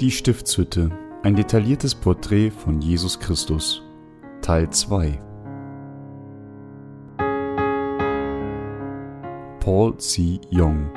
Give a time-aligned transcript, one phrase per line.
[0.00, 0.96] Die Stiftshütte.
[1.24, 3.82] Ein detailliertes Porträt von Jesus Christus.
[4.40, 5.20] Teil 2.
[9.58, 10.38] Paul C.
[10.52, 10.88] Young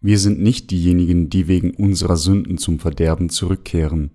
[0.00, 4.12] Wir sind nicht diejenigen, die wegen unserer Sünden zum Verderben zurückkehren.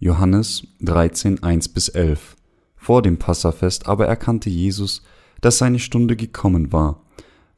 [0.00, 2.36] Johannes 13, 1 11
[2.74, 5.02] Vor dem Passafest aber erkannte Jesus,
[5.40, 7.04] dass seine Stunde gekommen war,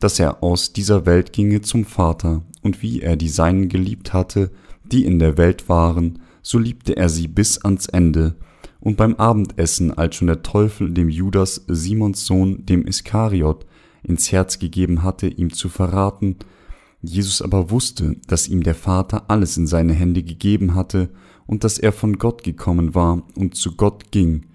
[0.01, 4.51] dass er aus dieser Welt ginge zum Vater, und wie er die Seinen geliebt hatte,
[4.85, 8.37] die in der Welt waren, so liebte er sie bis ans Ende.
[8.81, 13.65] Und beim Abendessen, als schon der Teufel dem Judas, Simons Sohn, dem Iskariot,
[14.03, 16.37] ins Herz gegeben hatte, ihm zu verraten,
[17.01, 21.09] Jesus aber wusste, dass ihm der Vater alles in seine Hände gegeben hatte
[21.47, 24.47] und dass er von Gott gekommen war und zu Gott ging.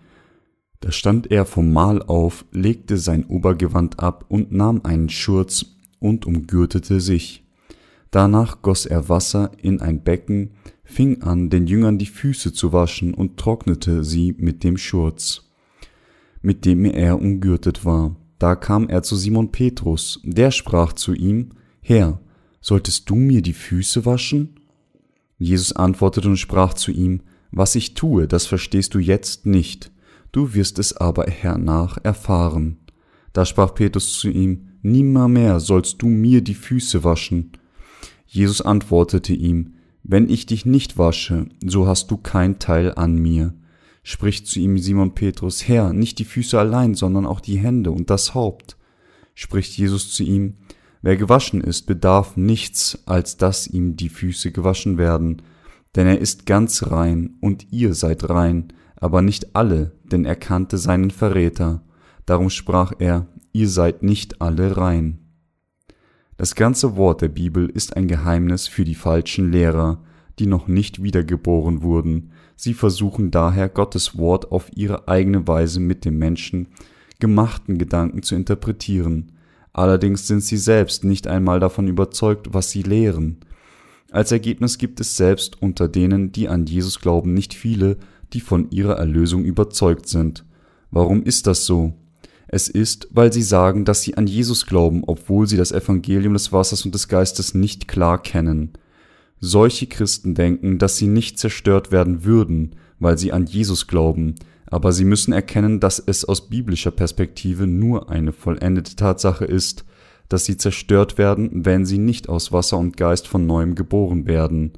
[0.80, 6.26] Da stand er vom Mahl auf, legte sein Obergewand ab und nahm einen Schurz und
[6.26, 7.46] umgürtete sich.
[8.10, 10.52] Danach goss er Wasser in ein Becken,
[10.84, 15.50] fing an, den Jüngern die Füße zu waschen und trocknete sie mit dem Schurz,
[16.42, 18.16] mit dem er umgürtet war.
[18.40, 22.20] Da kam er zu Simon Petrus, der sprach zu ihm, Herr,
[22.60, 24.56] solltest du mir die Füße waschen?
[25.42, 29.92] Jesus antwortete und sprach zu ihm, Was ich tue, das verstehst du jetzt nicht,
[30.32, 32.78] du wirst es aber hernach erfahren.
[33.34, 37.54] Da sprach Petrus zu ihm, Nimmermehr sollst du mir die Füße waschen.
[38.28, 43.56] Jesus antwortete ihm, Wenn ich dich nicht wasche, so hast du kein Teil an mir.
[44.04, 48.12] Spricht zu ihm Simon Petrus, Herr, nicht die Füße allein, sondern auch die Hände und
[48.12, 48.78] das Haupt.
[49.34, 50.58] Spricht Jesus zu ihm,
[51.02, 55.42] Wer gewaschen ist, bedarf nichts, als dass ihm die Füße gewaschen werden,
[55.96, 60.78] denn er ist ganz rein, und ihr seid rein, aber nicht alle, denn er kannte
[60.78, 61.84] seinen Verräter.
[62.26, 65.18] Darum sprach er, ihr seid nicht alle rein.
[66.38, 70.04] Das ganze Wort der Bibel ist ein Geheimnis für die falschen Lehrer,
[70.40, 72.32] die noch nicht wiedergeboren wurden.
[72.56, 76.70] Sie versuchen daher Gottes Wort auf ihre eigene Weise mit dem Menschen
[77.20, 79.34] gemachten Gedanken zu interpretieren.
[79.74, 83.38] Allerdings sind sie selbst nicht einmal davon überzeugt, was sie lehren.
[84.12, 87.98] Als Ergebnis gibt es selbst unter denen, die an Jesus glauben, nicht viele,
[88.34, 90.46] die von ihrer Erlösung überzeugt sind.
[90.92, 91.94] Warum ist das so?
[92.54, 96.52] Es ist, weil sie sagen, dass sie an Jesus glauben, obwohl sie das Evangelium des
[96.52, 98.74] Wassers und des Geistes nicht klar kennen.
[99.40, 104.36] Solche Christen denken, dass sie nicht zerstört werden würden, weil sie an Jesus glauben,
[104.72, 109.84] aber sie müssen erkennen, dass es aus biblischer Perspektive nur eine vollendete Tatsache ist,
[110.30, 114.72] dass sie zerstört werden, wenn sie nicht aus Wasser und Geist von neuem geboren werden.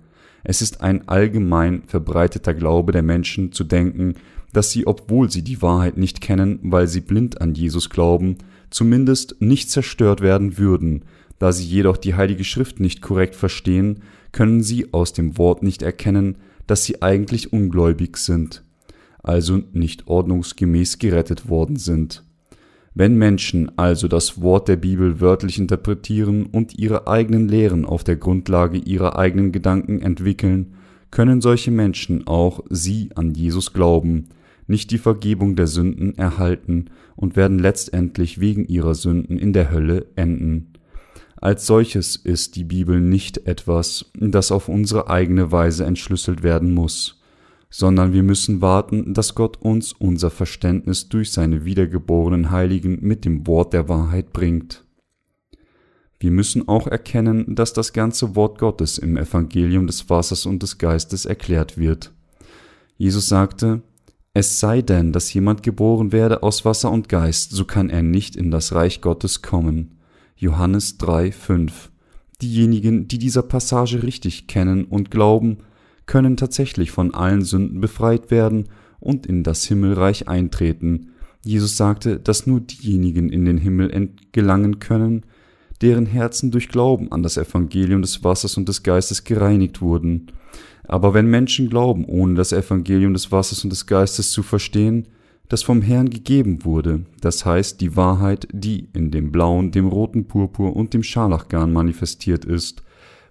[0.44, 4.16] Es ist ein allgemein verbreiteter Glaube der Menschen zu denken,
[4.52, 8.38] dass sie, obwohl sie die Wahrheit nicht kennen, weil sie blind an Jesus glauben,
[8.72, 11.06] zumindest nicht zerstört werden würden.
[11.38, 14.02] Da sie jedoch die Heilige Schrift nicht korrekt verstehen,
[14.32, 18.63] können sie aus dem Wort nicht erkennen, dass sie eigentlich ungläubig sind
[19.24, 22.24] also nicht ordnungsgemäß gerettet worden sind.
[22.94, 28.18] Wenn Menschen also das Wort der Bibel wörtlich interpretieren und ihre eigenen Lehren auf der
[28.18, 30.76] Grundlage ihrer eigenen Gedanken entwickeln,
[31.10, 34.30] können solche Menschen auch sie an Jesus glauben,
[34.68, 36.86] nicht die Vergebung der Sünden erhalten
[37.16, 40.74] und werden letztendlich wegen ihrer Sünden in der Hölle enden.
[41.36, 47.23] Als solches ist die Bibel nicht etwas, das auf unsere eigene Weise entschlüsselt werden muss
[47.76, 53.48] sondern wir müssen warten, dass Gott uns unser Verständnis durch seine wiedergeborenen Heiligen mit dem
[53.48, 54.86] Wort der Wahrheit bringt.
[56.20, 60.78] Wir müssen auch erkennen, dass das ganze Wort Gottes im Evangelium des Wassers und des
[60.78, 62.12] Geistes erklärt wird.
[62.98, 63.82] Jesus sagte,
[64.36, 68.36] es sei denn, dass jemand geboren werde aus Wasser und Geist, so kann er nicht
[68.36, 69.98] in das Reich Gottes kommen.
[70.36, 71.90] Johannes 3, 5.
[72.40, 75.58] Diejenigen, die dieser Passage richtig kennen und glauben,
[76.06, 78.70] können tatsächlich von allen Sünden befreit werden
[79.00, 81.12] und in das Himmelreich eintreten.
[81.44, 85.26] Jesus sagte, dass nur diejenigen in den Himmel gelangen können,
[85.82, 90.28] deren Herzen durch Glauben an das Evangelium des Wassers und des Geistes gereinigt wurden.
[90.86, 95.08] Aber wenn Menschen glauben, ohne das Evangelium des Wassers und des Geistes zu verstehen,
[95.50, 100.26] das vom Herrn gegeben wurde, das heißt die Wahrheit, die in dem blauen, dem roten
[100.28, 102.84] Purpur und dem Scharlachgarn manifestiert ist,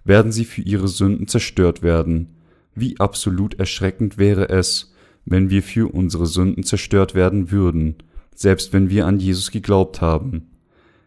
[0.03, 2.32] werden sie für ihre Sünden zerstört werden.
[2.75, 4.93] Wie absolut erschreckend wäre es,
[5.25, 7.95] wenn wir für unsere Sünden zerstört werden würden,
[8.35, 10.47] selbst wenn wir an Jesus geglaubt haben.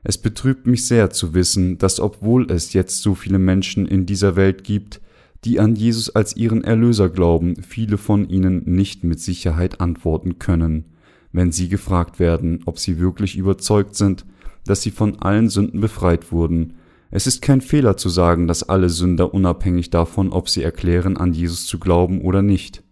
[0.03, 4.37] Es betrübt mich sehr zu wissen, dass obwohl es jetzt so viele Menschen in dieser
[4.37, 5.01] Welt gibt,
[5.45, 10.85] die an Jesus als ihren Erlöser glauben, viele von ihnen nicht mit Sicherheit antworten können,
[11.33, 14.25] wenn sie gefragt werden, ob sie wirklich überzeugt sind,
[14.65, 16.75] dass sie von allen Sünden befreit wurden.
[17.11, 21.33] Es ist kein Fehler zu sagen, dass alle Sünder unabhängig davon, ob sie erklären, an
[21.33, 22.83] Jesus zu glauben oder nicht,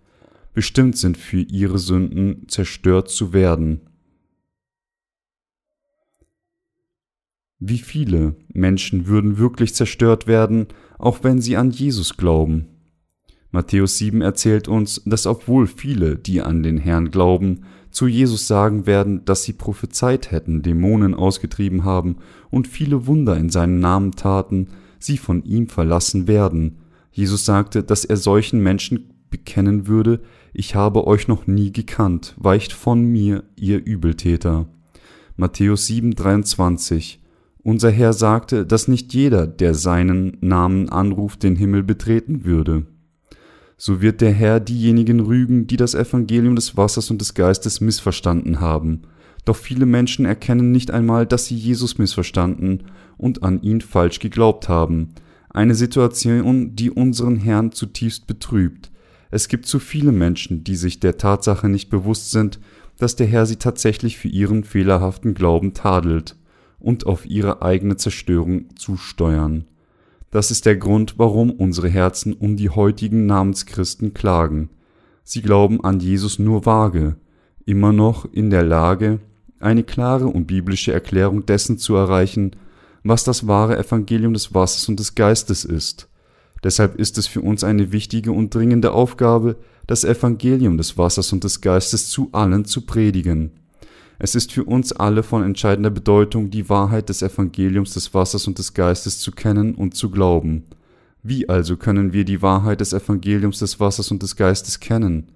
[0.52, 3.80] bestimmt sind für ihre Sünden zerstört zu werden.
[7.58, 10.68] Wie viele Menschen würden wirklich zerstört werden,
[10.98, 12.68] auch wenn sie an Jesus glauben?
[13.50, 17.64] Matthäus 7 erzählt uns, dass obwohl viele, die an den Herrn glauben,
[17.94, 22.16] zu Jesus sagen werden, dass sie prophezeit hätten, Dämonen ausgetrieben haben
[22.50, 24.68] und viele Wunder in seinem Namen taten,
[24.98, 26.78] sie von ihm verlassen werden.
[27.12, 30.20] Jesus sagte, dass er solchen Menschen bekennen würde,
[30.52, 34.66] ich habe euch noch nie gekannt, weicht von mir, ihr Übeltäter.
[35.36, 37.20] Matthäus 7, 23
[37.64, 42.84] unser Herr sagte, dass nicht jeder, der seinen Namen anruft, den Himmel betreten würde.
[43.76, 48.60] So wird der Herr diejenigen rügen, die das Evangelium des Wassers und des Geistes missverstanden
[48.60, 49.02] haben.
[49.44, 52.84] Doch viele Menschen erkennen nicht einmal, dass sie Jesus missverstanden
[53.18, 55.14] und an ihn falsch geglaubt haben.
[55.50, 58.90] Eine Situation, die unseren Herrn zutiefst betrübt.
[59.30, 62.60] Es gibt zu viele Menschen, die sich der Tatsache nicht bewusst sind,
[62.98, 66.36] dass der Herr sie tatsächlich für ihren fehlerhaften Glauben tadelt
[66.78, 69.64] und auf ihre eigene Zerstörung zusteuern.
[70.34, 74.68] Das ist der Grund, warum unsere Herzen um die heutigen Namenschristen klagen.
[75.22, 77.14] Sie glauben an Jesus nur vage,
[77.66, 79.20] immer noch in der Lage,
[79.60, 82.56] eine klare und biblische Erklärung dessen zu erreichen,
[83.04, 86.08] was das wahre Evangelium des Wassers und des Geistes ist.
[86.64, 89.54] Deshalb ist es für uns eine wichtige und dringende Aufgabe,
[89.86, 93.52] das Evangelium des Wassers und des Geistes zu allen zu predigen.
[94.18, 98.58] Es ist für uns alle von entscheidender Bedeutung, die Wahrheit des Evangeliums des Wassers und
[98.58, 100.64] des Geistes zu kennen und zu glauben.
[101.22, 105.32] Wie also können wir die Wahrheit des Evangeliums des Wassers und des Geistes kennen?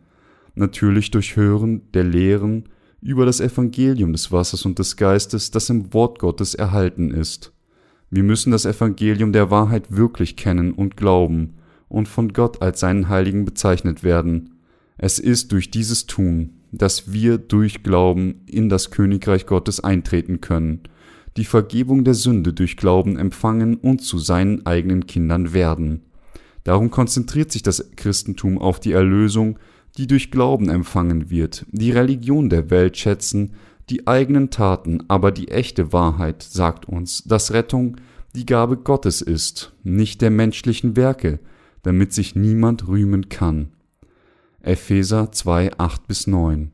[0.54, 2.68] Natürlich durch Hören der Lehren
[3.00, 7.52] über das Evangelium des Wassers und des Geistes, das im Wort Gottes erhalten ist.
[8.10, 11.54] Wir müssen das Evangelium der Wahrheit wirklich kennen und glauben
[11.88, 14.54] und von Gott als seinen Heiligen bezeichnet werden.
[14.98, 20.80] Es ist durch dieses Tun, dass wir durch Glauben in das Königreich Gottes eintreten können,
[21.36, 26.02] die Vergebung der Sünde durch Glauben empfangen und zu seinen eigenen Kindern werden.
[26.64, 29.58] Darum konzentriert sich das Christentum auf die Erlösung,
[29.96, 33.52] die durch Glauben empfangen wird, die Religion der Welt schätzen,
[33.88, 37.96] die eigenen Taten, aber die echte Wahrheit sagt uns, dass Rettung
[38.34, 41.40] die Gabe Gottes ist, nicht der menschlichen Werke,
[41.82, 43.70] damit sich niemand rühmen kann.
[44.60, 46.72] Epheser 2, 8 9.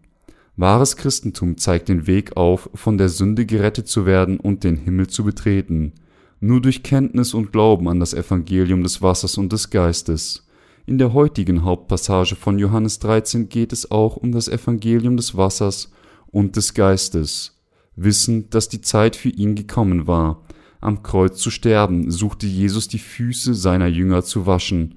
[0.56, 5.08] Wahres Christentum zeigt den Weg auf, von der Sünde gerettet zu werden und den Himmel
[5.08, 5.92] zu betreten.
[6.40, 10.46] Nur durch Kenntnis und Glauben an das Evangelium des Wassers und des Geistes.
[10.86, 15.92] In der heutigen Hauptpassage von Johannes 13 geht es auch um das Evangelium des Wassers
[16.28, 17.60] und des Geistes.
[17.96, 20.42] Wissend, dass die Zeit für ihn gekommen war,
[20.80, 24.94] am Kreuz zu sterben, suchte Jesus die Füße seiner Jünger zu waschen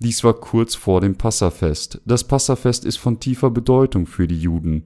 [0.00, 2.00] dies war kurz vor dem Passafest.
[2.06, 4.84] Das Passafest ist von tiefer Bedeutung für die Juden,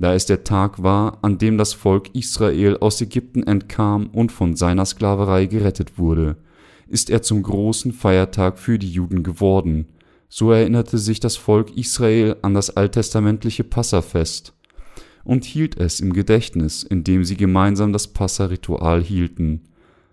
[0.00, 4.56] da es der Tag war, an dem das Volk Israel aus Ägypten entkam und von
[4.56, 6.36] seiner Sklaverei gerettet wurde,
[6.88, 9.86] ist er zum großen Feiertag für die Juden geworden.
[10.28, 14.54] So erinnerte sich das Volk Israel an das alttestamentliche Passafest
[15.24, 19.62] und hielt es im Gedächtnis, indem sie gemeinsam das Passaritual hielten.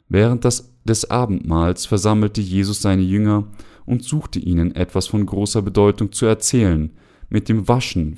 [0.08, 3.48] Während des, des Abendmahls versammelte Jesus seine Jünger
[3.86, 6.92] und suchte ihnen etwas von großer Bedeutung zu erzählen,
[7.30, 8.18] mit dem Waschen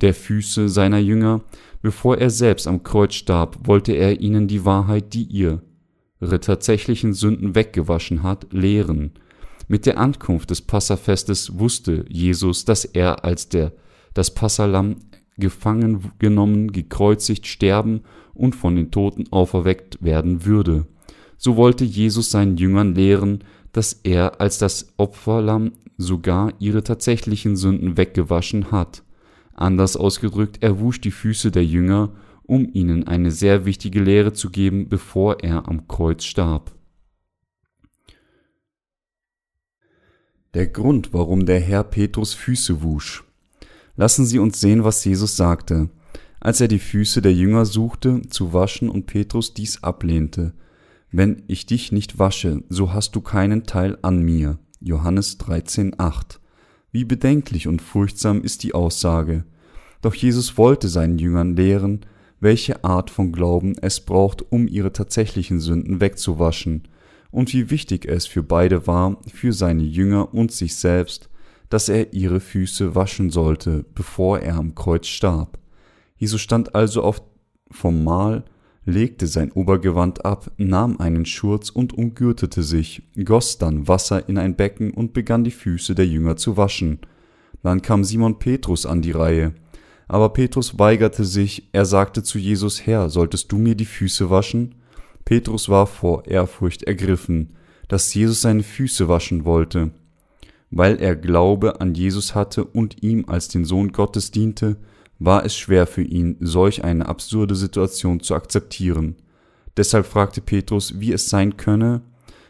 [0.00, 1.42] der Füße seiner Jünger,
[1.82, 7.54] bevor er selbst am Kreuz starb, wollte er ihnen die Wahrheit, die ihre tatsächlichen Sünden
[7.54, 9.12] weggewaschen hat, lehren.
[9.68, 13.72] Mit der Ankunft des Passafestes wusste Jesus, dass er als der
[14.14, 14.96] das Passalam
[15.38, 18.02] gefangen genommen, gekreuzigt, sterben
[18.34, 20.86] und von den Toten auferweckt werden würde.
[21.36, 27.96] So wollte Jesus seinen Jüngern lehren, dass er als das Opferlamm sogar ihre tatsächlichen Sünden
[27.96, 29.02] weggewaschen hat.
[29.54, 32.10] Anders ausgedrückt, er wusch die Füße der Jünger,
[32.42, 36.72] um ihnen eine sehr wichtige Lehre zu geben, bevor er am Kreuz starb.
[40.54, 43.22] Der Grund, warum der Herr Petrus Füße wusch.
[43.94, 45.90] Lassen Sie uns sehen, was Jesus sagte,
[46.40, 50.54] als er die Füße der Jünger suchte zu waschen und Petrus dies ablehnte.
[51.12, 54.58] Wenn ich dich nicht wasche, so hast du keinen Teil an mir.
[54.80, 56.38] Johannes 13,8.
[56.92, 59.44] Wie bedenklich und furchtsam ist die Aussage.
[60.02, 62.06] Doch Jesus wollte seinen Jüngern lehren,
[62.38, 66.88] welche Art von Glauben es braucht, um ihre tatsächlichen Sünden wegzuwaschen.
[67.32, 71.28] und wie wichtig es für beide war, für seine Jünger und sich selbst,
[71.68, 75.58] dass er ihre Füße waschen sollte, bevor er am Kreuz starb.
[76.16, 77.14] Jesus stand also
[77.70, 78.44] vom Mahl,
[78.90, 84.56] legte sein Obergewand ab, nahm einen Schurz und umgürtete sich, goss dann Wasser in ein
[84.56, 86.98] Becken und begann die Füße der Jünger zu waschen.
[87.62, 89.54] Dann kam Simon Petrus an die Reihe.
[90.08, 94.74] Aber Petrus weigerte sich, er sagte zu Jesus, Herr, solltest du mir die Füße waschen?
[95.24, 97.50] Petrus war vor Ehrfurcht ergriffen,
[97.88, 99.92] dass Jesus seine Füße waschen wollte.
[100.70, 104.76] Weil er Glaube an Jesus hatte und ihm als den Sohn Gottes diente,
[105.20, 109.14] war es schwer für ihn, solch eine absurde Situation zu akzeptieren.
[109.76, 112.02] Deshalb fragte Petrus, wie es sein könne,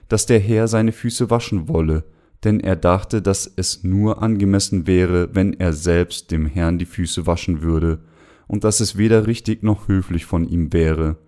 [0.09, 2.05] dass der Herr seine Füße waschen wolle,
[2.43, 7.27] denn er dachte, dass es nur angemessen wäre, wenn er selbst dem Herrn die Füße
[7.27, 7.99] waschen würde,
[8.47, 11.19] und dass es weder richtig noch höflich von ihm wäre,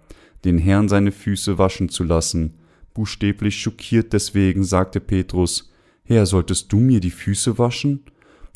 [0.45, 2.55] den Herrn seine Füße waschen zu lassen.
[2.95, 5.71] Buchstäblich schockiert deswegen sagte Petrus,
[6.05, 8.05] Herr, solltest du mir die Füße waschen?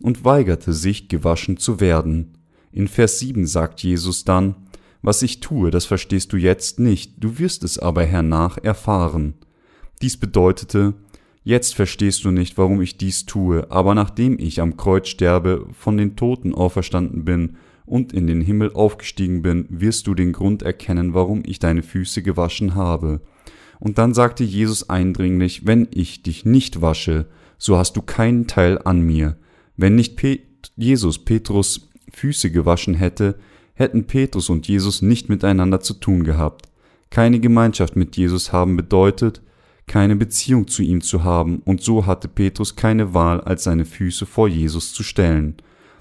[0.02, 2.35] und weigerte sich, gewaschen zu werden.
[2.76, 4.54] In Vers 7 sagt Jesus dann,
[5.00, 9.32] Was ich tue, das verstehst du jetzt nicht, du wirst es aber hernach erfahren.
[10.02, 10.92] Dies bedeutete,
[11.42, 15.96] Jetzt verstehst du nicht, warum ich dies tue, aber nachdem ich am Kreuz sterbe, von
[15.96, 17.56] den Toten auferstanden bin
[17.86, 22.20] und in den Himmel aufgestiegen bin, wirst du den Grund erkennen, warum ich deine Füße
[22.22, 23.22] gewaschen habe.
[23.80, 27.24] Und dann sagte Jesus eindringlich, wenn ich dich nicht wasche,
[27.56, 29.38] so hast du keinen Teil an mir.
[29.78, 30.42] Wenn nicht Pet
[30.76, 33.38] Jesus Petrus Füße gewaschen hätte,
[33.74, 36.66] hätten Petrus und Jesus nicht miteinander zu tun gehabt.
[37.10, 39.42] Keine Gemeinschaft mit Jesus haben bedeutet,
[39.86, 44.24] keine Beziehung zu ihm zu haben, und so hatte Petrus keine Wahl, als seine Füße
[44.24, 45.56] vor Jesus zu stellen.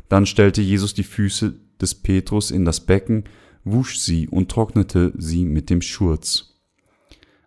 [0.08, 3.26] Dann stellte Jesus die Füße des Petrus in das Becken,
[3.66, 6.56] wusch sie und trocknete sie mit dem Schurz.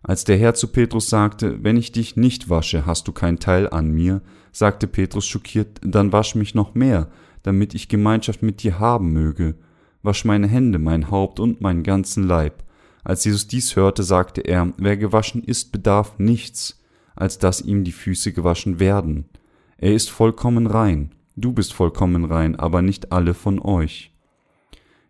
[0.03, 3.67] Als der Herr zu Petrus sagte, wenn ich dich nicht wasche, hast du kein Teil
[3.67, 4.21] an mir,
[4.51, 7.09] sagte Petrus schockiert, dann wasch mich noch mehr,
[7.49, 9.55] damit ich Gemeinschaft mit dir haben möge.
[10.03, 12.63] Wasch meine Hände, mein Haupt und meinen ganzen Leib.
[13.03, 16.79] Als Jesus dies hörte, sagte er, wer gewaschen ist, bedarf nichts,
[17.15, 19.25] als dass ihm die Füße gewaschen werden.
[19.79, 21.15] Er ist vollkommen rein.
[21.35, 24.13] Du bist vollkommen rein, aber nicht alle von euch.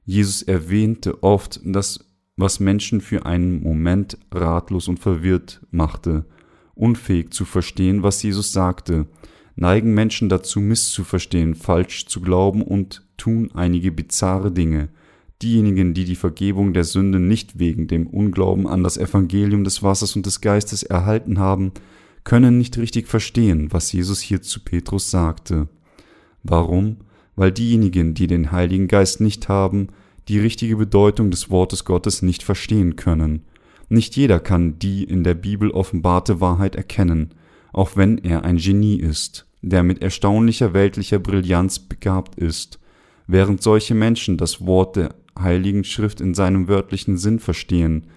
[0.06, 6.24] Jesus erwähnte oft das, was Menschen für einen Moment ratlos und verwirrt machte,
[6.74, 9.08] unfähig zu verstehen, was Jesus sagte,
[9.60, 14.88] neigen Menschen dazu misszuverstehen, falsch zu glauben und tun einige bizarre Dinge.
[15.42, 20.16] Diejenigen, die die Vergebung der Sünden nicht wegen dem Unglauben an das Evangelium des Wassers
[20.16, 21.74] und des Geistes erhalten haben,
[22.24, 25.68] können nicht richtig verstehen, was Jesus hier zu Petrus sagte.
[26.44, 26.98] Warum?
[27.36, 29.88] Weil diejenigen, die den Heiligen Geist nicht haben,
[30.30, 33.44] die richtige Bedeutung des Wortes Gottes nicht verstehen können.
[33.90, 37.34] Nicht jeder kann die in der Bibel offenbarte Wahrheit erkennen,
[37.74, 42.80] auch wenn er ein Genie ist der mit erstaunlicher weltlicher Brillanz begabt ist,
[43.28, 48.08] während solche Menschen das Wort der heiligen Schrift in seinem wörtlichen Sinn verstehen,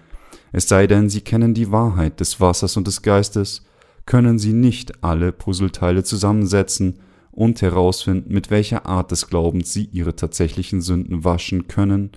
[0.51, 3.65] es sei denn, sie kennen die Wahrheit des Wassers und des Geistes,
[4.05, 6.99] können sie nicht alle Puzzleteile zusammensetzen
[7.31, 12.11] und herausfinden, mit welcher Art des Glaubens sie ihre tatsächlichen Sünden waschen können,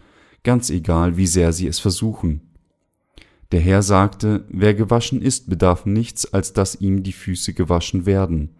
[0.45, 2.43] ganz egal, wie sehr sie es versuchen.
[3.53, 8.51] Der Herr sagte, wer gewaschen ist, bedarf nichts, als dass ihm die Füße gewaschen werden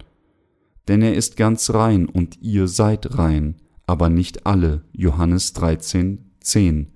[0.89, 4.83] denn er ist ganz rein und ihr seid rein, aber nicht alle.
[4.93, 6.89] Johannes 13, 10.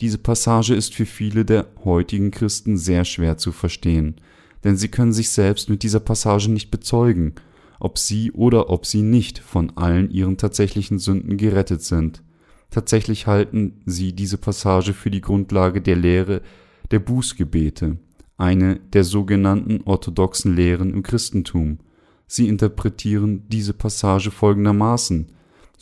[0.00, 4.16] Diese Passage ist für viele der heutigen Christen sehr schwer zu verstehen,
[4.64, 7.34] denn sie können sich selbst mit dieser Passage nicht bezeugen,
[7.78, 12.22] ob sie oder ob sie nicht von allen ihren tatsächlichen Sünden gerettet sind.
[12.70, 16.42] Tatsächlich halten sie diese Passage für die Grundlage der Lehre
[16.90, 17.96] der Bußgebete,
[18.36, 21.78] eine der sogenannten orthodoxen Lehren im Christentum.
[22.32, 25.26] Sie interpretieren diese Passage folgendermaßen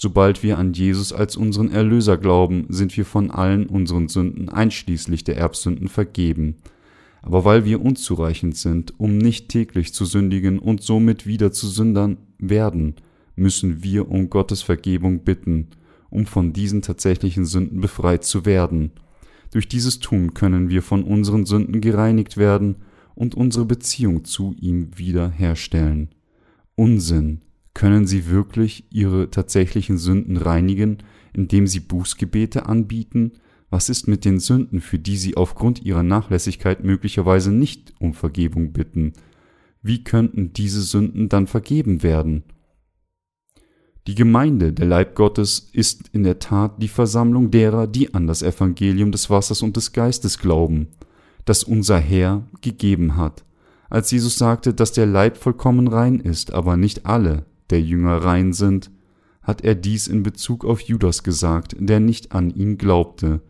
[0.00, 5.24] Sobald wir an Jesus als unseren Erlöser glauben, sind wir von allen unseren Sünden einschließlich
[5.24, 6.54] der Erbsünden vergeben.
[7.20, 12.16] Aber weil wir unzureichend sind, um nicht täglich zu sündigen und somit wieder zu Sündern
[12.38, 12.94] werden,
[13.36, 15.66] müssen wir um Gottes Vergebung bitten,
[16.08, 18.92] um von diesen tatsächlichen Sünden befreit zu werden.
[19.50, 22.76] Durch dieses Tun können wir von unseren Sünden gereinigt werden
[23.16, 26.10] und unsere Beziehung zu ihm wiederherstellen.
[26.78, 27.40] Unsinn.
[27.74, 30.98] Können sie wirklich ihre tatsächlichen Sünden reinigen,
[31.32, 33.32] indem sie Bußgebete anbieten?
[33.68, 38.72] Was ist mit den Sünden, für die sie aufgrund ihrer Nachlässigkeit möglicherweise nicht um Vergebung
[38.72, 39.14] bitten?
[39.82, 42.44] Wie könnten diese Sünden dann vergeben werden?
[44.06, 48.42] Die Gemeinde, der Leib Gottes, ist in der Tat die Versammlung derer, die an das
[48.42, 50.86] Evangelium des Wassers und des Geistes glauben,
[51.44, 53.44] das unser Herr gegeben hat.
[53.90, 58.52] Als Jesus sagte, dass der Leib vollkommen rein ist, aber nicht alle der Jünger rein
[58.52, 58.90] sind,
[59.42, 63.40] hat er dies in Bezug auf Judas gesagt, der nicht an ihn glaubte.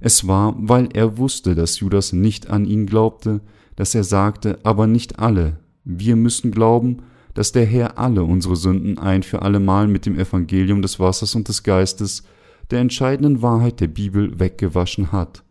[0.00, 3.40] Es war, weil er wusste, dass Judas nicht an ihn glaubte,
[3.74, 5.58] dass er sagte, aber nicht alle.
[5.84, 6.98] Wir müssen glauben,
[7.32, 11.48] dass der Herr alle unsere Sünden ein für allemal mit dem Evangelium des Wassers und
[11.48, 12.22] des Geistes,
[12.70, 15.42] der entscheidenden Wahrheit der Bibel, weggewaschen hat.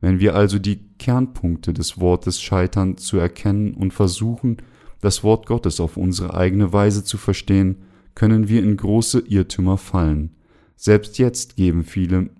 [0.00, 4.58] Wenn wir also die Kernpunkte des Wortes scheitern zu erkennen und versuchen,
[5.00, 7.76] das Wort Gottes auf unsere eigene Weise zu verstehen,
[8.14, 10.36] können wir in große Irrtümer fallen.
[10.74, 12.30] Selbst jetzt geben viele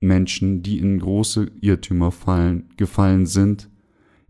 [0.00, 3.70] Menschen, die in große Irrtümer fallen, gefallen sind,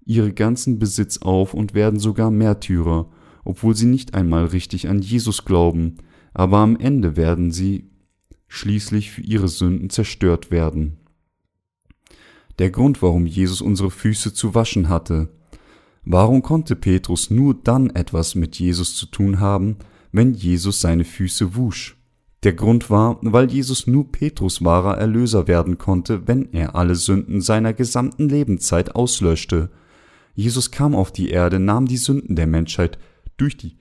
[0.04, 3.10] ihre ganzen Besitz auf und werden sogar Märtyrer,
[3.44, 5.96] obwohl sie nicht einmal richtig an Jesus glauben,
[6.32, 7.90] aber am Ende werden sie
[8.48, 10.98] schließlich für ihre Sünden zerstört werden.
[12.58, 15.28] Der Grund, warum Jesus unsere Füße zu waschen hatte.
[16.04, 19.76] Warum konnte Petrus nur dann etwas mit Jesus zu tun haben,
[20.12, 21.96] wenn Jesus seine Füße wusch?
[22.44, 27.40] Der Grund war, weil Jesus nur Petrus wahrer Erlöser werden konnte, wenn er alle Sünden
[27.40, 29.70] seiner gesamten Lebenszeit auslöschte.
[30.34, 32.98] Jesus kam auf die Erde, nahm die Sünden der Menschheit
[33.38, 33.78] durch die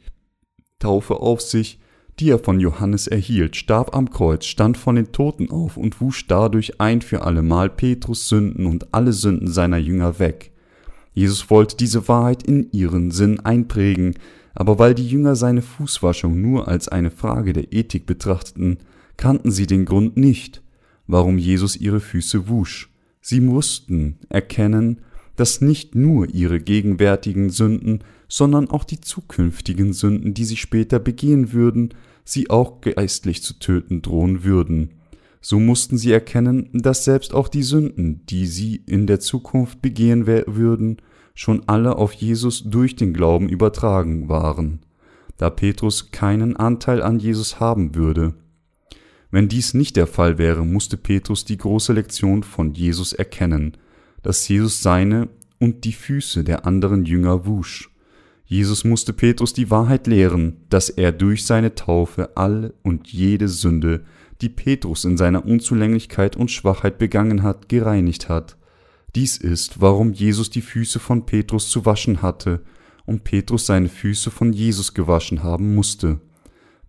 [0.79, 1.79] Taufe auf sich,
[2.19, 6.27] die er von Johannes erhielt, starb am Kreuz, stand von den Toten auf und wusch
[6.27, 10.51] dadurch ein für allemal Petrus Sünden und alle Sünden seiner Jünger weg.
[11.13, 14.15] Jesus wollte diese Wahrheit in ihren Sinn einprägen,
[14.55, 18.77] aber weil die Jünger seine Fußwaschung nur als eine Frage der Ethik betrachteten,
[19.17, 20.61] kannten sie den Grund nicht,
[21.07, 22.89] warum Jesus ihre Füße wusch.
[23.21, 25.01] Sie mussten erkennen,
[25.35, 31.53] dass nicht nur ihre gegenwärtigen Sünden, sondern auch die zukünftigen Sünden, die sie später begehen
[31.53, 34.91] würden, sie auch geistlich zu töten drohen würden.
[35.41, 40.25] So mussten sie erkennen, dass selbst auch die Sünden, die sie in der Zukunft begehen
[40.25, 40.97] würden,
[41.35, 44.79] schon alle auf Jesus durch den Glauben übertragen waren,
[45.37, 48.35] da Petrus keinen Anteil an Jesus haben würde.
[49.31, 53.75] Wenn dies nicht der Fall wäre, musste Petrus die große Lektion von Jesus erkennen,
[54.23, 57.89] dass Jesus seine und die Füße der anderen Jünger wusch.
[58.45, 64.03] Jesus musste Petrus die Wahrheit lehren, dass er durch seine Taufe alle und jede Sünde,
[64.41, 68.57] die Petrus in seiner Unzulänglichkeit und Schwachheit begangen hat, gereinigt hat.
[69.15, 72.61] Dies ist, warum Jesus die Füße von Petrus zu waschen hatte
[73.05, 76.19] und Petrus seine Füße von Jesus gewaschen haben musste.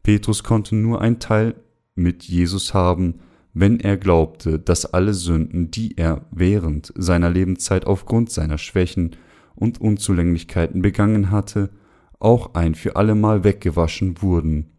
[0.03, 1.55] Petrus konnte nur ein Teil
[1.95, 3.21] mit Jesus haben,
[3.55, 9.13] wenn er glaubte, dass alle Sünden, die er während seiner Lebenszeit aufgrund seiner Schwächen
[9.55, 11.71] und Unzulänglichkeiten begangen hatte,
[12.19, 14.73] auch ein für allemal weggewaschen wurden.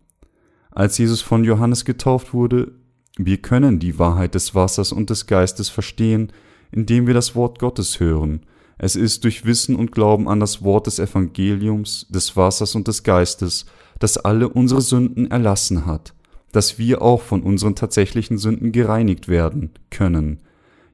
[0.72, 2.74] Als Jesus von Johannes getauft wurde,
[3.18, 6.34] wir können die Wahrheit des Wassers und des Geistes verstehen,
[6.72, 8.42] indem wir das Wort Gottes hören.
[8.78, 13.04] Es ist durch Wissen und Glauben an das Wort des Evangeliums, des Wassers und des
[13.04, 13.68] Geistes,
[14.00, 16.15] das alle unsere Sünden erlassen hat
[16.56, 20.40] dass wir auch von unseren tatsächlichen Sünden gereinigt werden können.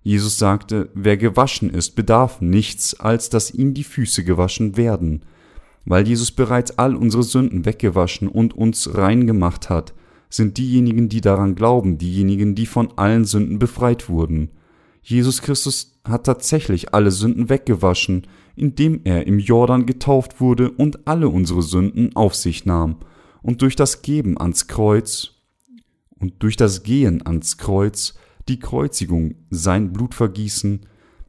[0.02, 5.22] Jesus sagte, wer gewaschen ist, bedarf nichts, als dass ihm die Füße gewaschen werden.
[5.86, 9.94] Weil Jesus bereits all unsere Sünden weggewaschen und uns rein gemacht hat,
[10.30, 14.50] sind diejenigen, die daran glauben, diejenigen, die von allen Sünden befreit wurden.
[15.04, 21.30] Jesus Christus hat tatsächlich alle Sünden weggewaschen, indem er im Jordan getauft wurde und alle
[21.30, 22.98] unsere Sünden auf sich nahm
[23.44, 25.31] und durch das Geben ans Kreuz
[26.22, 28.14] und durch das Gehen ans Kreuz,
[28.48, 30.82] die Kreuzigung, sein Blutvergießen,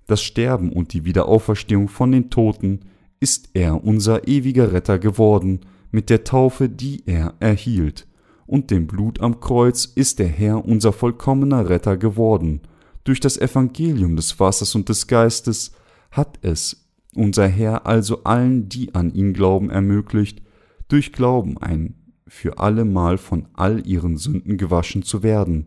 [0.07, 2.81] das Sterben und die Wiederauferstehung von den Toten,
[3.21, 8.07] ist er unser ewiger Retter geworden, mit der Taufe, die er erhielt,
[8.47, 12.61] und dem Blut am Kreuz ist der Herr unser vollkommener Retter geworden.
[13.05, 15.73] Durch das Evangelium des Wassers und des Geistes
[16.11, 20.43] hat es unser Herr also allen, die an ihn glauben, ermöglicht,
[20.89, 21.95] durch Glauben ein
[22.33, 25.67] für allemal von all ihren Sünden gewaschen zu werden.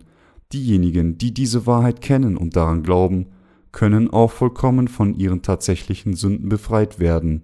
[0.51, 3.27] Diejenigen, die diese Wahrheit kennen und daran glauben,
[3.71, 7.43] können auch vollkommen von ihren tatsächlichen Sünden befreit werden.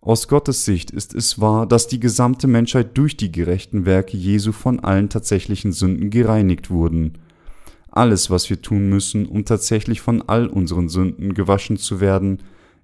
[0.00, 4.52] Aus Gottes Sicht ist es wahr, dass die gesamte Menschheit durch die gerechten Werke Jesu
[4.52, 7.18] von allen tatsächlichen Sünden gereinigt wurden.
[7.90, 12.38] Alles, was wir tun müssen, um tatsächlich von all unseren Sünden gewaschen zu werden,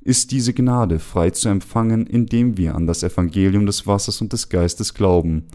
[0.06, 4.48] ist diese Gnade frei zu empfangen, indem wir an das Evangelium des Wassers und des
[4.48, 5.46] Geistes glauben.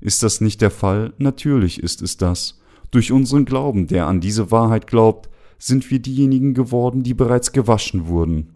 [0.00, 1.12] Ist das nicht der Fall?
[1.18, 2.58] Natürlich ist es das.
[2.90, 8.06] Durch unseren Glauben, der an diese Wahrheit glaubt, sind wir diejenigen geworden, die bereits gewaschen
[8.06, 8.54] wurden.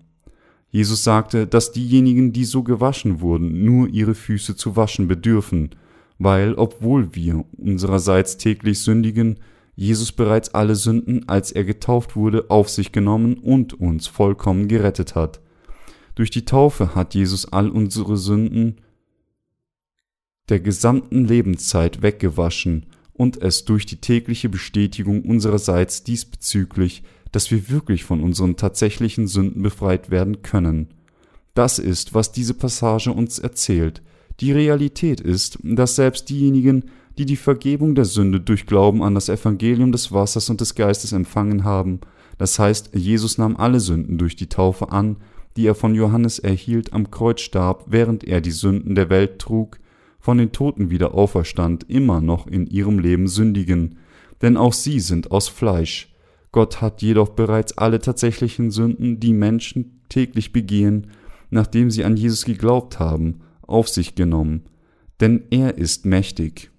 [0.71, 5.75] Jesus sagte, dass diejenigen, die so gewaschen wurden, nur ihre Füße zu waschen bedürfen,
[6.19, 9.39] weil, obwohl wir unsererseits täglich sündigen,
[9.75, 15.15] Jesus bereits alle Sünden, als er getauft wurde, auf sich genommen und uns vollkommen gerettet
[15.15, 15.42] hat.
[16.15, 18.77] Durch die Taufe hat Jesus all unsere Sünden
[20.49, 28.05] der gesamten Lebenszeit weggewaschen und es durch die tägliche Bestätigung unsererseits diesbezüglich, dass wir wirklich
[28.05, 30.89] von unseren tatsächlichen Sünden befreit werden können.
[31.55, 34.03] Das ist, was diese Passage uns erzählt.
[34.41, 36.85] Die Realität ist, dass selbst diejenigen,
[37.19, 41.13] die die Vergebung der Sünde durch Glauben an das Evangelium des Wassers und des Geistes
[41.13, 42.01] empfangen haben,
[42.39, 45.17] das heißt, Jesus nahm alle Sünden durch die Taufe an,
[45.57, 49.79] die er von Johannes erhielt, am Kreuz starb, während er die Sünden der Welt trug,
[50.19, 53.99] von den Toten wieder auferstand, immer noch in ihrem Leben sündigen,
[54.41, 56.15] denn auch sie sind aus Fleisch.
[56.53, 61.09] Gott hat jedoch bereits alle tatsächlichen Sünden, die Menschen täglich begehen,
[61.51, 64.63] nachdem sie an Jesus geglaubt haben, auf sich genommen,
[65.21, 66.71] denn er ist mächtig.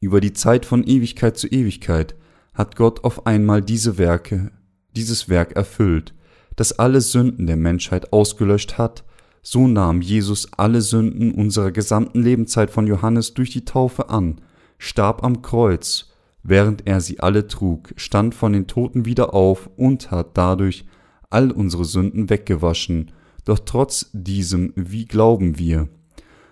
[0.00, 2.14] Über die Zeit von Ewigkeit zu Ewigkeit
[2.54, 4.50] hat Gott auf einmal diese Werke,
[4.94, 6.14] dieses Werk erfüllt,
[6.58, 9.04] das alle Sünden der Menschheit ausgelöscht hat,
[9.42, 14.40] so nahm Jesus alle Sünden unserer gesamten Lebenszeit von Johannes durch die Taufe an,
[14.76, 16.10] starb am Kreuz,
[16.42, 20.84] während er sie alle trug, stand von den Toten wieder auf und hat dadurch
[21.30, 23.12] all unsere Sünden weggewaschen.
[23.44, 25.88] Doch trotz diesem, wie glauben wir?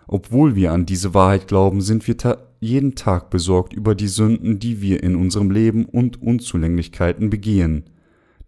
[0.07, 4.61] Obwohl wir an diese Wahrheit glauben, sind wir ta jeden Tag besorgt über die Sünden,
[4.61, 7.90] die wir in unserem Leben und Unzulänglichkeiten begehen.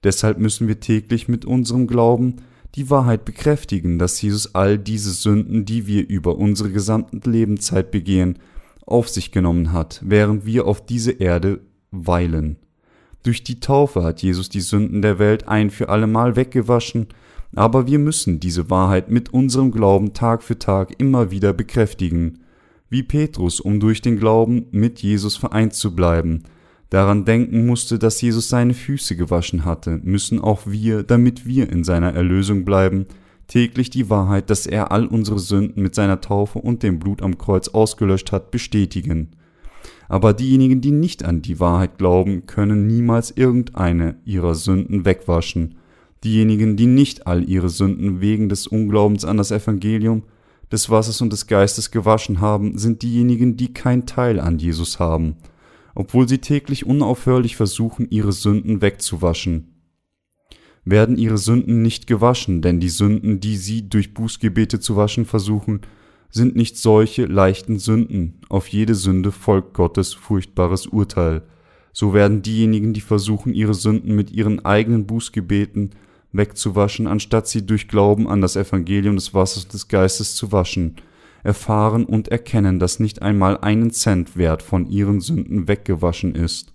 [0.05, 2.37] Deshalb müssen wir täglich mit unserem Glauben
[2.75, 8.39] die Wahrheit bekräftigen, dass Jesus all diese Sünden, die wir über unsere gesamte Lebenszeit begehen,
[8.87, 12.57] auf sich genommen hat, während wir auf diese Erde weilen.
[13.23, 17.09] Durch die Taufe hat Jesus die Sünden der Welt ein für allemal weggewaschen,
[17.55, 22.41] aber wir müssen diese Wahrheit mit unserem Glauben Tag für Tag immer wieder bekräftigen,
[22.91, 26.45] wie Petrus, um durch den Glauben mit Jesus vereint zu bleiben,
[26.91, 31.85] daran denken musste, dass Jesus seine Füße gewaschen hatte, müssen auch wir, damit wir in
[31.85, 33.07] seiner Erlösung bleiben,
[33.47, 37.39] täglich die Wahrheit, dass er all unsere Sünden mit seiner Taufe und dem Blut am
[37.39, 39.31] Kreuz ausgelöscht hat, bestätigen.
[40.09, 45.77] Aber diejenigen, die nicht an die Wahrheit glauben, können niemals irgendeine ihrer Sünden wegwaschen.
[46.25, 50.23] Diejenigen, die nicht all ihre Sünden wegen des Unglaubens an das Evangelium,
[50.73, 55.37] des Wassers und des Geistes gewaschen haben, sind diejenigen, die kein Teil an Jesus haben
[55.99, 59.75] obwohl sie täglich unaufhörlich versuchen, ihre Sünden wegzuwaschen.
[60.85, 65.81] Werden ihre Sünden nicht gewaschen, denn die Sünden, die sie durch Bußgebete zu waschen versuchen,
[66.31, 71.43] sind nicht solche leichten Sünden, auf jede Sünde folgt Gottes furchtbares Urteil.
[71.93, 75.91] So werden diejenigen, die versuchen, ihre Sünden mit ihren eigenen Bußgebeten
[76.31, 80.95] wegzuwaschen, anstatt sie durch Glauben an das Evangelium des Wassers des Geistes zu waschen,
[81.43, 86.73] erfahren und erkennen, dass nicht einmal einen Cent wert von ihren Sünden weggewaschen ist.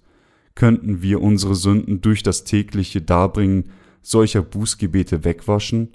[0.55, 3.69] Könnten wir unsere Sünden durch das tägliche Darbringen
[4.01, 5.89] solcher Bußgebete wegwaschen?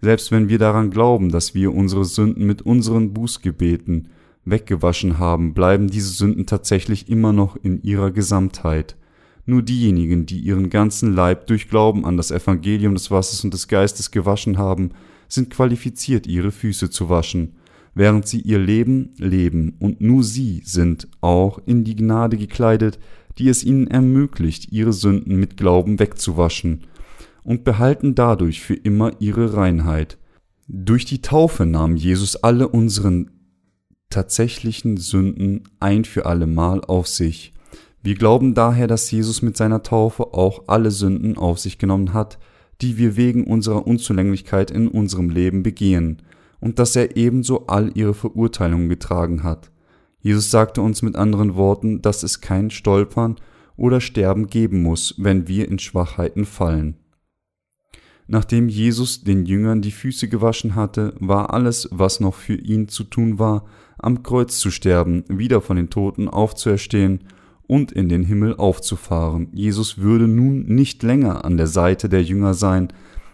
[0.00, 4.08] Selbst wenn wir daran glauben, dass wir unsere Sünden mit unseren Bußgebeten
[4.44, 8.96] weggewaschen haben, bleiben diese Sünden tatsächlich immer noch in ihrer Gesamtheit.
[9.44, 13.66] Nur diejenigen, die ihren ganzen Leib durch Glauben an das Evangelium des Wassers und des
[13.66, 14.90] Geistes gewaschen haben,
[15.26, 17.54] sind qualifiziert, ihre Füße zu waschen
[17.98, 23.00] während sie ihr Leben leben, und nur sie sind auch in die Gnade gekleidet,
[23.38, 26.84] die es ihnen ermöglicht, ihre Sünden mit Glauben wegzuwaschen,
[27.42, 30.16] und behalten dadurch für immer ihre Reinheit.
[30.68, 33.32] Durch die Taufe nahm Jesus alle unseren
[34.10, 37.52] tatsächlichen Sünden ein für allemal auf sich.
[38.00, 42.38] Wir glauben daher, dass Jesus mit seiner Taufe auch alle Sünden auf sich genommen hat,
[42.80, 46.22] die wir wegen unserer Unzulänglichkeit in unserem Leben begehen
[46.60, 49.70] und dass er ebenso all ihre Verurteilungen getragen hat.
[50.20, 53.36] Jesus sagte uns mit anderen Worten, dass es kein Stolpern
[53.76, 56.96] oder Sterben geben muss, wenn wir in Schwachheiten fallen.
[58.26, 63.04] Nachdem Jesus den Jüngern die Füße gewaschen hatte, war alles, was noch für ihn zu
[63.04, 63.64] tun war,
[63.96, 67.20] am Kreuz zu sterben, wieder von den Toten aufzuerstehen
[67.66, 69.48] und in den Himmel aufzufahren.
[69.52, 72.88] Jesus würde nun nicht länger an der Seite der Jünger sein,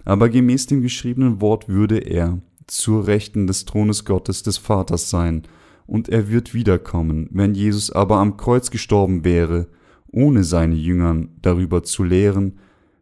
[0.04, 5.42] aber gemäß dem geschriebenen Wort würde er, zur Rechten des Thrones Gottes des Vaters sein,
[5.86, 7.28] und er wird wiederkommen.
[7.30, 9.68] Wenn Jesus aber am Kreuz gestorben wäre,
[10.10, 12.58] ohne seine Jüngern darüber zu lehren,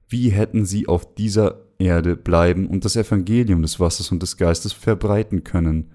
[0.09, 4.72] wie hätten sie auf dieser Erde bleiben und das Evangelium des Wassers und des Geistes
[4.72, 5.90] verbreiten können?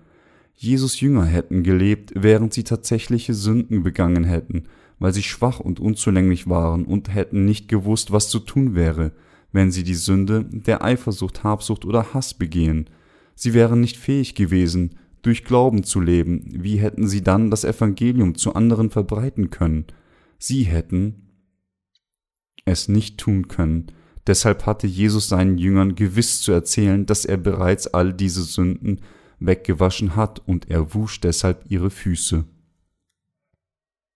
[0.55, 4.63] Jesus Jünger hätten gelebt, während sie tatsächliche Sünden begangen hätten,
[4.97, 9.11] weil sie schwach und unzulänglich waren und hätten nicht gewusst, was zu tun wäre,
[9.51, 12.89] wenn sie die Sünde der Eifersucht, Habsucht oder Hass begehen.
[13.37, 18.35] Sie wären nicht fähig gewesen, durch Glauben zu leben, wie hätten sie dann das Evangelium
[18.35, 19.85] zu anderen verbreiten können?
[20.37, 21.29] Sie hätten
[22.65, 23.87] es nicht tun können,
[24.27, 28.99] Deshalb hatte Jesus seinen Jüngern gewiss zu erzählen, dass er bereits all diese Sünden
[29.39, 32.43] weggewaschen hat, und er wusch deshalb ihre Füße.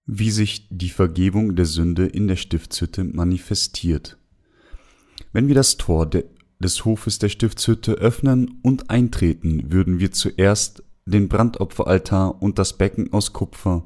[0.06, 4.18] Wie sich die Vergebung der Sünde in der Stiftshütte manifestiert.
[5.32, 6.26] Wenn wir das Tor de,
[6.62, 13.12] des Hofes der Stiftshütte öffnen und eintreten, würden wir zuerst den Brandopferaltar und das Becken
[13.12, 13.86] aus Kupfer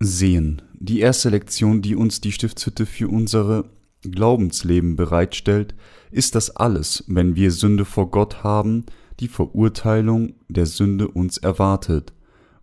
[0.00, 0.62] sehen.
[0.74, 3.70] Die erste Lektion, die uns die Stiftshütte für unsere
[4.02, 5.74] Glaubensleben bereitstellt,
[6.10, 8.86] ist, dass alles, wenn wir Sünde vor Gott haben,
[9.20, 12.12] die Verurteilung der Sünde uns erwartet.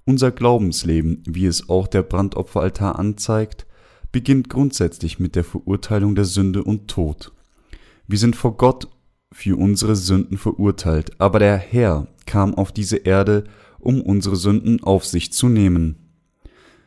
[0.05, 3.65] Unser Glaubensleben, wie es auch der Brandopferaltar anzeigt,
[4.11, 7.33] beginnt grundsätzlich mit der Verurteilung der Sünde und Tod.
[8.07, 8.87] Wir sind vor Gott
[9.35, 13.43] für unsere Sünden verurteilt, aber der Herr kam auf diese Erde,
[13.79, 15.97] um unsere Sünden auf sich zu nehmen.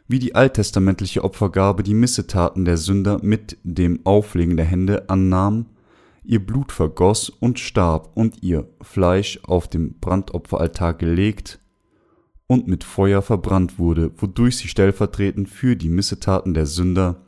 [0.09, 5.67] Wie die alttestamentliche Opfergabe die Missetaten der Sünder mit dem Auflegen der Hände annahm,
[6.25, 11.61] ihr Blut vergoss und starb und ihr Fleisch auf dem Brandopferaltar gelegt
[12.47, 17.27] und mit Feuer verbrannt wurde, wodurch sie stellvertretend für die Missetaten der Sünder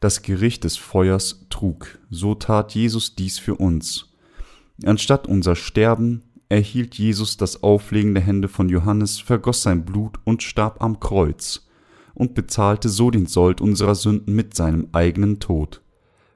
[0.00, 1.98] das Gericht des Feuers trug.
[2.08, 4.13] So tat Jesus dies für uns.
[4.82, 10.42] Anstatt unser Sterben erhielt Jesus das Auflegen der Hände von Johannes, vergoss sein Blut und
[10.42, 11.68] starb am Kreuz
[12.14, 15.82] und bezahlte so den Sold unserer Sünden mit seinem eigenen Tod.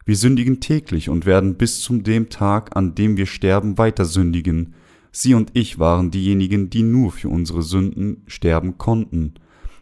[0.05, 4.75] Wir sündigen täglich und werden bis zum dem Tag, an dem wir sterben, weiter sündigen.
[5.13, 9.35] Sie und ich waren diejenigen, die nur für unsere Sünden sterben konnten.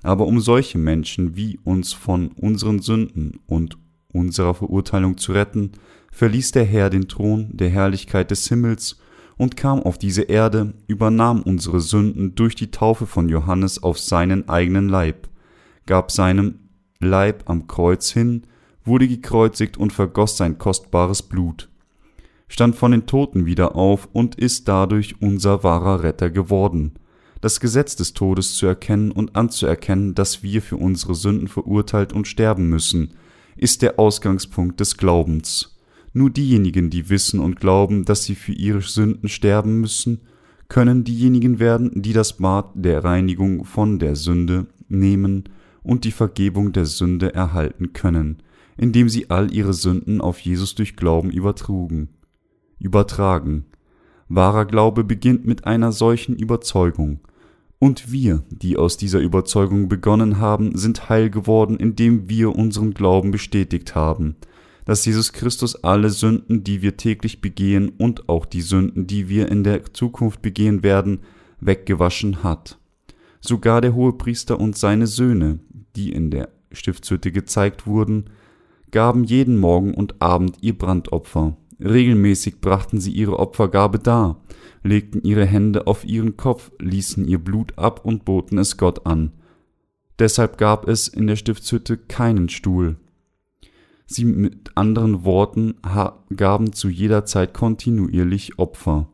[0.03, 3.79] Aber um solche Menschen wie uns von unseren Sünden und
[4.13, 5.73] unserer Verurteilung zu retten,
[6.17, 8.97] verließ der Herr den Thron der Herrlichkeit des Himmels
[9.37, 14.49] und kam auf diese Erde, übernahm unsere Sünden durch die Taufe von Johannes auf seinen
[14.49, 15.29] eigenen Leib,
[15.85, 16.61] gab seinem
[17.01, 18.45] Leib am Kreuz hin,
[18.83, 21.69] wurde gekreuzigt und vergoss sein kostbares Blut,
[22.49, 26.95] stand von den Toten wieder auf und ist dadurch unser wahrer Retter geworden.
[27.43, 32.27] Das Gesetz des Todes zu erkennen und anzuerkennen, dass wir für unsere Sünden verurteilt und
[32.27, 33.11] sterben müssen,
[33.55, 35.76] ist der Ausgangspunkt des Glaubens.
[36.17, 40.23] Nur diejenigen, die wissen und glauben, dass sie für ihre Sünden sterben müssen,
[40.67, 45.45] können diejenigen werden, die das Bad der Reinigung von der Sünde nehmen
[45.83, 48.39] und die Vergebung der Sünde erhalten können,
[48.79, 52.09] indem sie all ihre Sünden auf Jesus durch Glauben übertrugen.
[52.79, 53.67] Übertragen.
[54.31, 57.21] Wahrer Glaube beginnt mit einer solchen Überzeugung.
[57.79, 63.33] Und wir, die aus dieser Überzeugung begonnen haben, sind heil geworden, indem wir unseren Glauben
[63.33, 64.37] bestätigt haben,
[64.87, 69.51] dass Jesus Christus alle Sünden, die wir täglich begehen und auch die Sünden, die wir
[69.51, 71.21] in der Zukunft begehen werden,
[71.61, 72.79] weggewaschen hat.
[73.41, 75.59] Sogar der Hohepriester und seine Söhne,
[75.97, 78.31] die in der Stiftshütte gezeigt wurden,
[78.93, 81.57] gaben jeden Morgen und Abend ihr Brandopfer.
[81.81, 84.41] Regelmäßig brachten sie ihre Opfergabe dar,
[84.85, 89.33] legten ihre Hände auf ihren Kopf, ließen ihr Blut ab und boten es Gott an.
[90.19, 92.97] Deshalb gab es in der Stiftshütte keinen Stuhl.
[94.07, 95.75] Sie mit anderen Worten
[96.35, 99.09] gaben zu jeder Zeit kontinuierlich Opfer,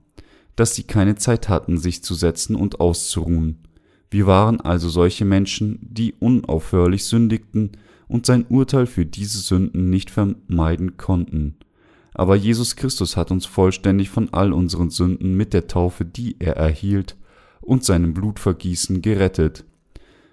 [0.55, 3.59] dass sie keine Zeit hatten, sich zu setzen und auszuruhen.
[4.11, 7.72] Wir waren also solche Menschen, die unaufhörlich sündigten
[8.07, 11.57] und sein Urteil für diese Sünden nicht vermeiden konnten.
[12.12, 16.57] Aber Jesus Christus hat uns vollständig von all unseren Sünden mit der Taufe, die er
[16.57, 17.16] erhielt,
[17.62, 19.64] und seinem Blutvergießen gerettet.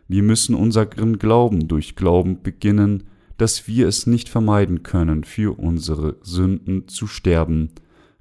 [0.10, 3.04] Wir müssen unseren Glauben durch Glauben beginnen,
[3.40, 7.72] dass wir es nicht vermeiden können, für unsere Sünden zu sterben,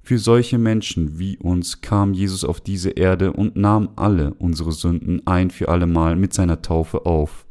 [0.01, 5.27] für solche Menschen wie uns kam Jesus auf diese Erde und nahm alle unsere Sünden
[5.27, 7.45] ein für allemal mit seiner Taufe auf.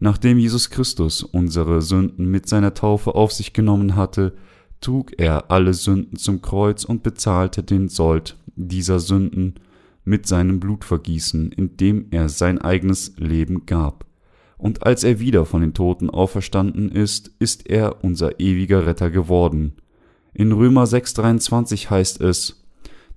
[0.00, 4.34] Nachdem Jesus Christus unsere Sünden mit seiner Taufe auf sich genommen hatte,
[4.80, 9.54] trug er alle Sünden zum Kreuz und bezahlte den Sold dieser Sünden
[10.04, 14.05] mit seinem Blutvergießen, indem er sein eigenes Leben gab.
[14.58, 19.74] Und als er wieder von den Toten auferstanden ist, ist er unser ewiger Retter geworden.
[20.32, 22.62] In Römer 6,23 heißt es,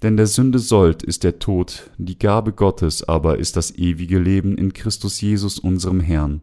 [0.02, 4.58] denn der Sünde Sold ist der Tod, die Gabe Gottes aber ist das ewige Leben
[4.58, 6.42] in Christus Jesus unserem Herrn.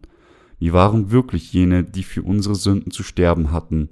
[0.59, 3.89] Wir waren wirklich jene, die für unsere Sünden zu sterben hatten,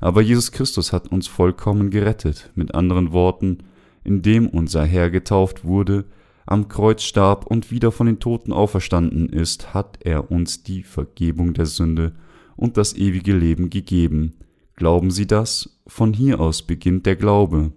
[0.00, 3.58] aber Jesus Christus hat uns vollkommen gerettet, mit anderen Worten,
[4.04, 6.04] indem unser Herr getauft wurde,
[6.50, 11.54] am Kreuz starb und wieder von den Toten auferstanden ist, hat er uns die Vergebung
[11.54, 12.14] der Sünde
[12.56, 14.34] und das ewige Leben gegeben.
[14.76, 15.80] Glauben Sie das?
[15.86, 17.72] Von hier aus beginnt der Glaube.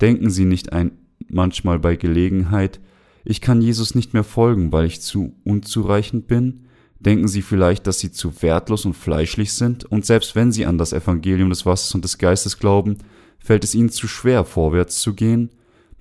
[0.00, 0.92] Denken Sie nicht ein
[1.28, 2.80] manchmal bei Gelegenheit,
[3.22, 6.66] ich kann Jesus nicht mehr folgen, weil ich zu unzureichend bin?
[7.00, 9.84] Denken Sie vielleicht, dass Sie zu wertlos und fleischlich sind?
[9.84, 12.96] Und selbst wenn Sie an das Evangelium des Wassers und des Geistes glauben,
[13.42, 15.50] Fällt es ihnen zu schwer, vorwärts zu gehen?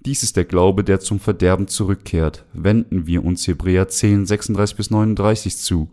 [0.05, 2.45] Dies ist der Glaube, der zum Verderben zurückkehrt.
[2.53, 5.89] Wenden wir uns Hebräer 10, 36 bis 39 zu.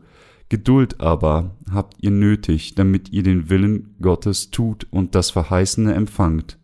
[0.49, 6.57] Geduld aber habt ihr nötig, damit ihr den Willen Gottes tut und das Verheißene empfangt.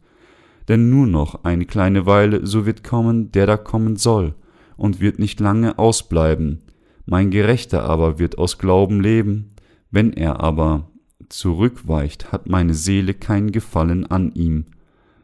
[0.68, 4.34] Denn nur noch eine kleine Weile, so wird kommen, der da kommen soll,
[4.76, 6.60] und wird nicht lange ausbleiben.
[7.06, 9.50] Mein Gerechter aber wird aus Glauben leben.
[9.90, 10.88] Wenn er aber
[11.28, 14.66] zurückweicht, hat meine Seele kein Gefallen an ihm.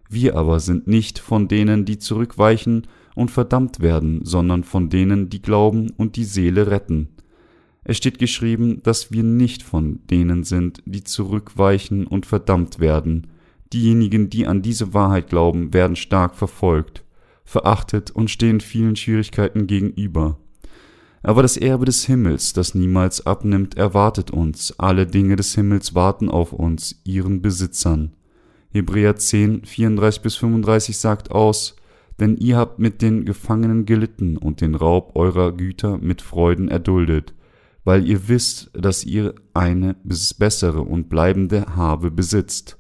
[0.09, 5.43] Wir aber sind nicht von denen, die zurückweichen und verdammt werden, sondern von denen, die
[5.43, 7.09] glauben und die Seele retten.
[7.85, 13.29] Es steht geschrieben, dass wir nicht von denen sind, die zurückweichen und verdammt werden.
[13.73, 17.05] Diejenigen, die an diese Wahrheit glauben, werden stark verfolgt,
[17.45, 20.39] verachtet und stehen vielen Schwierigkeiten gegenüber.
[21.23, 24.79] Aber das Erbe des Himmels, das niemals abnimmt, erwartet uns.
[24.79, 28.13] Alle Dinge des Himmels warten auf uns, ihren Besitzern.
[28.71, 31.77] Hebräer 10, 34 bis 35 sagt aus,
[32.21, 37.35] denn ihr habt mit den Gefangenen gelitten und den Raub eurer Güter mit Freuden erduldet
[37.89, 42.77] weil ihr wisst, dass ihr eine bessere und bleibende Habe besitzt.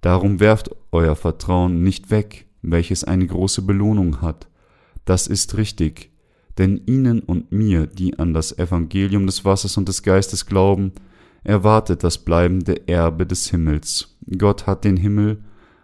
[0.00, 4.48] Darum werft euer Vertrauen nicht weg, welches eine große Belohnung hat.
[5.04, 6.10] Das ist richtig,
[6.56, 10.92] denn ihnen und mir, die an das Evangelium des Wassers und des Geistes glauben,
[11.44, 14.15] erwartet das bleibende Erbe des Himmels.
[14.38, 15.42] Gott hat den Himmel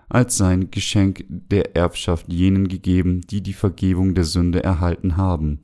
[0.09, 5.61] als sein Geschenk der Erbschaft jenen gegeben, die die Vergebung der Sünde erhalten haben.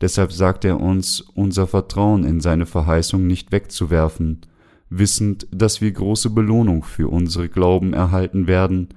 [0.00, 4.40] Deshalb sagt er uns, unser Vertrauen in seine Verheißung nicht wegzuwerfen,
[4.88, 8.88] wissend, dass wir große Belohnung für unsere Glauben erhalten werden,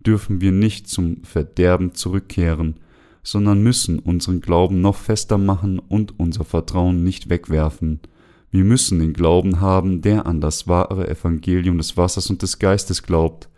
[0.00, 2.76] dürfen wir nicht zum Verderben zurückkehren,
[3.22, 8.00] sondern müssen unseren Glauben noch fester machen und unser Vertrauen nicht wegwerfen.
[8.50, 13.02] Wir müssen den Glauben haben, der an das wahre Evangelium des Wassers und des Geistes
[13.02, 13.48] glaubt,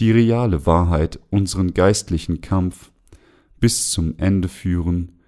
[0.00, 2.90] die reale Wahrheit unseren geistlichen Kampf
[3.60, 5.18] bis zum Ende führen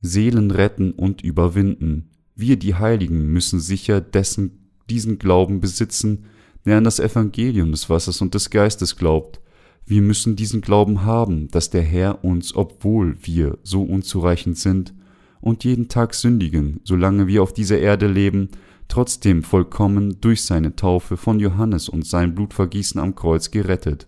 [0.00, 2.10] Seelen retten und überwinden.
[2.34, 6.24] Wir, die Heiligen, müssen sicher dessen, diesen Glauben besitzen,
[6.64, 9.40] der an das Evangelium des Wassers und des Geistes glaubt.
[9.84, 14.94] Wir müssen diesen Glauben haben, dass der Herr uns, obwohl wir so unzureichend sind
[15.40, 18.50] und jeden Tag sündigen, solange wir auf dieser Erde leben,
[18.88, 24.06] trotzdem vollkommen durch seine Taufe von Johannes und sein Blutvergießen am Kreuz gerettet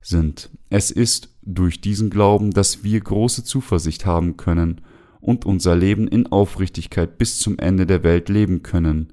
[0.00, 0.50] sind.
[0.68, 4.80] Es ist durch diesen Glauben, dass wir große Zuversicht haben können
[5.20, 9.12] und unser Leben in Aufrichtigkeit bis zum Ende der Welt leben können.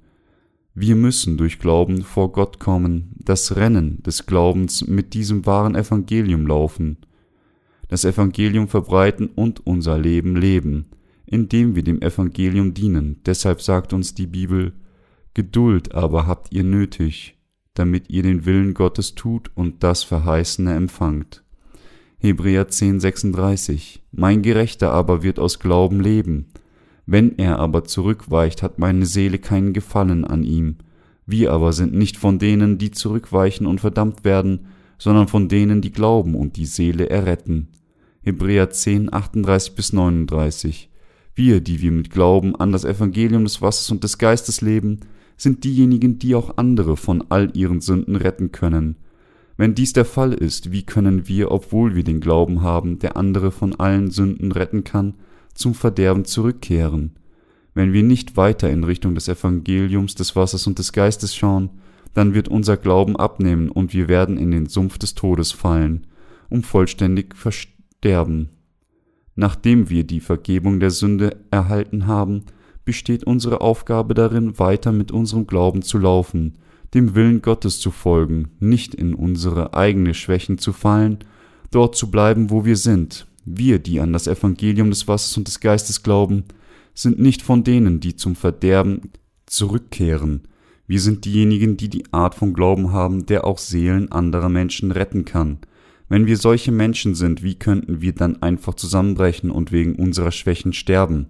[0.73, 6.47] Wir müssen durch Glauben vor Gott kommen, das Rennen des Glaubens mit diesem wahren Evangelium
[6.47, 6.97] laufen,
[7.87, 10.85] das Evangelium verbreiten und unser Leben leben,
[11.31, 13.21] indem wir dem Evangelium dienen.
[13.25, 14.73] Deshalb sagt uns die Bibel,
[15.35, 17.37] Geduld aber habt ihr nötig,
[17.75, 21.43] damit ihr den Willen Gottes tut und das Verheißene empfangt.
[22.17, 26.47] Hebräer 10,36 Mein Gerechter aber wird aus Glauben leben.
[27.05, 30.77] Wenn er aber zurückweicht, hat meine Seele keinen Gefallen an ihm.
[31.25, 34.65] Wir aber sind nicht von denen, die zurückweichen und verdammt werden,
[34.97, 37.69] sondern von denen, die glauben und die Seele erretten.
[38.21, 40.88] Hebräer 10, 38 bis 39.
[41.39, 44.99] Wir, die wir mit Glauben an das Evangelium des Wassers und des Geistes leben,
[45.37, 48.97] sind diejenigen, die auch andere von all ihren Sünden retten können.
[49.55, 53.51] Wenn dies der Fall ist, wie können wir, obwohl wir den Glauben haben, der andere
[53.51, 55.13] von allen Sünden retten kann,
[55.53, 57.11] zum Verderben zurückkehren?
[57.73, 61.69] Wenn wir nicht weiter in Richtung des Evangeliums, des Wassers und des Geistes schauen,
[62.13, 66.05] dann wird unser Glauben abnehmen und wir werden in den Sumpf des Todes fallen,
[66.49, 68.49] um vollständig versterben.
[69.39, 72.43] Nachdem wir die Vergebung der Sünde erhalten haben,
[72.83, 76.57] besteht unsere Aufgabe darin, weiter mit unserem Glauben zu laufen,
[76.93, 81.19] dem Willen Gottes zu folgen, nicht in unsere eigene Schwächen zu fallen,
[81.71, 83.27] dort zu bleiben, wo wir sind.
[83.45, 86.43] Wir, die an das Evangelium des Wassers und des Geistes glauben,
[86.93, 89.09] sind nicht von denen, die zum Verderben
[89.45, 90.49] zurückkehren.
[90.85, 95.23] Wir sind diejenigen, die die Art von Glauben haben, der auch Seelen anderer Menschen retten
[95.23, 95.59] kann.
[96.09, 100.73] Wenn wir solche Menschen sind, wie könnten wir dann einfach zusammenbrechen und wegen unserer Schwächen
[100.73, 101.27] sterben?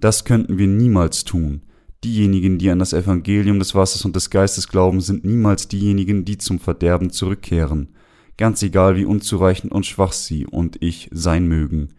[0.00, 1.60] Das könnten wir niemals tun.
[2.02, 6.38] Diejenigen, die an das Evangelium des Wassers und des Geistes glauben, sind niemals diejenigen, die
[6.38, 7.90] zum Verderben zurückkehren,
[8.38, 11.90] ganz egal wie unzureichend und schwach sie und ich sein mögen.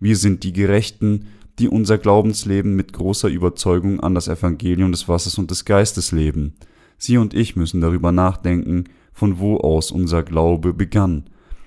[0.00, 1.26] Wir sind die Gerechten,
[1.58, 6.54] die unser Glaubensleben mit großer Überzeugung an das Evangelium des Wassers und des Geistes leben.
[6.96, 11.24] Sie und ich müssen darüber nachdenken, von wo aus unser Glaube begann,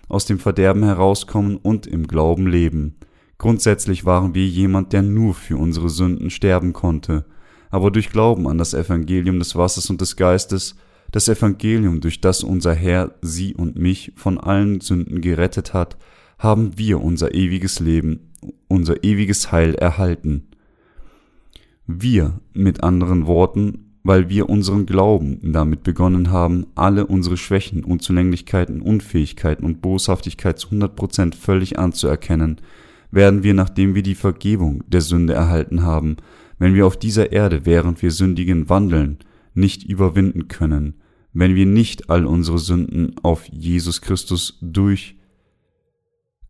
[0.08, 2.95] aus dem Verderben herauskommen und im Glauben leben.
[3.38, 7.26] Grundsätzlich waren wir jemand, der nur für unsere Sünden sterben konnte,
[7.70, 10.76] aber durch Glauben an das Evangelium des Wassers und des Geistes
[11.12, 15.97] das Evangelium, durch das unser Herr sie und mich von allen Sünden gerettet hat,
[16.38, 18.32] haben wir unser ewiges Leben,
[18.68, 20.47] unser ewiges Heil erhalten.
[21.88, 28.80] Wir, mit anderen Worten, weil wir unseren Glauben damit begonnen haben, alle unsere Schwächen, Unzulänglichkeiten,
[28.80, 32.62] Unfähigkeiten und Boshaftigkeit zu 100% völlig anzuerkennen,
[33.10, 36.18] werden wir, nachdem wir die Vergebung der Sünde erhalten haben,
[36.60, 39.18] wenn wir auf dieser Erde, während wir sündigen, wandeln,
[39.56, 41.01] nicht überwinden können,
[41.34, 45.18] wenn wir nicht all unsere Sünden auf Jesus Christus durch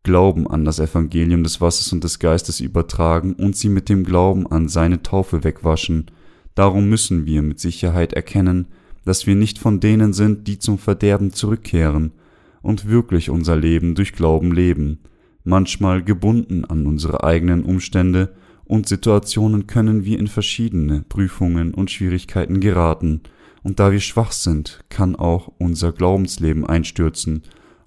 [0.03, 4.45] Glauben an das Evangelium des Wassers und des Geistes übertragen und sie mit dem Glauben
[4.45, 6.11] an seine Taufe wegwaschen.
[6.55, 8.67] Darum müssen wir mit Sicherheit erkennen,
[9.03, 12.13] dass wir nicht von denen sind, die zum Verderben zurückkehren
[12.61, 14.99] und wirklich unser Leben durch Glauben leben.
[15.43, 18.33] Manchmal gebunden an unsere eigenen Umstände
[18.63, 23.21] und Situationen können wir in verschiedene Prüfungen und Schwierigkeiten geraten,
[23.61, 27.41] und da wir schwach sind, kann auch unser Glaubensleben einstürzen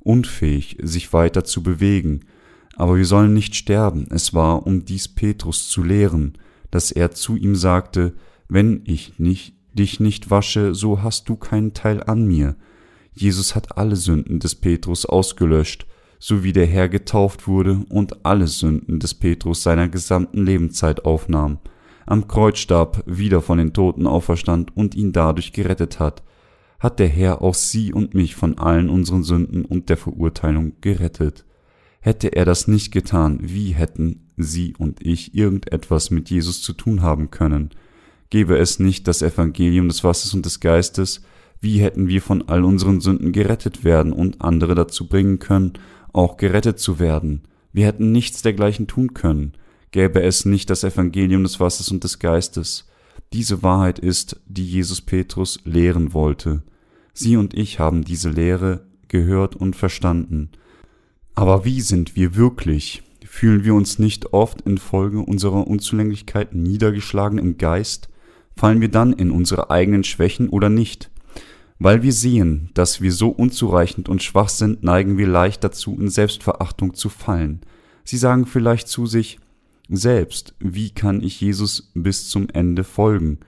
[0.09, 2.21] unfähig, sich weiter zu bewegen.
[2.77, 4.07] Aber wir sollen nicht sterben.
[4.11, 6.39] Es war, um dies Petrus zu lehren,
[6.71, 8.15] dass er zu ihm sagte,
[8.49, 12.57] wenn ich nicht, dich nicht wasche, so hast du keinen Teil an mir.
[13.13, 15.87] Jesus hat alle Sünden des Petrus ausgelöscht,
[16.19, 21.59] so wie der Herr getauft wurde und alle Sünden des Petrus seiner gesamten Lebenszeit aufnahm,
[22.07, 26.23] am Kreuz starb, wieder von den Toten auferstand und ihn dadurch gerettet hat
[26.79, 31.45] hat der Herr auch sie und mich von allen unseren Sünden und der Verurteilung gerettet.
[32.01, 37.03] Hätte er das nicht getan, wie hätten sie und ich irgendetwas mit Jesus zu tun
[37.03, 37.71] haben können?
[38.31, 41.23] Gäbe es nicht das Evangelium des Wassers und des Geistes,
[41.61, 45.73] wie hätten wir von all unseren Sünden gerettet werden und andere dazu bringen können,
[46.13, 47.43] auch gerettet zu werden?
[47.73, 49.55] Wir hätten nichts dergleichen tun können,
[49.91, 52.87] gäbe es nicht das Evangelium des Wassers und des Geistes.
[53.33, 56.63] Diese Wahrheit ist, die Jesus Petrus lehren wollte.
[57.13, 60.51] Sie und ich haben diese Lehre gehört und verstanden.
[61.35, 63.03] Aber wie sind wir wirklich?
[63.25, 68.09] Fühlen wir uns nicht oft infolge unserer Unzulänglichkeit niedergeschlagen im Geist?
[68.59, 71.13] Fallen wir dann in unsere eigenen Schwächen oder nicht?
[71.79, 76.11] Weil wir sehen, dass wir so unzureichend und schwach sind, neigen wir leicht dazu, in
[76.11, 77.61] Selbstverachtung zu fallen.
[78.03, 79.39] Sie sagen vielleicht zu sich,
[79.89, 83.39] selbst, wie kann ich Jesus bis zum Ende folgen?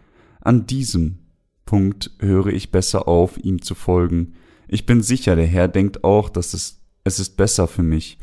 [0.42, 1.18] An diesem
[1.66, 4.34] Punkt höre ich besser auf, ihm zu folgen.
[4.68, 8.16] Ich bin sicher, der Herr denkt auch, dass es, es ist besser für mich,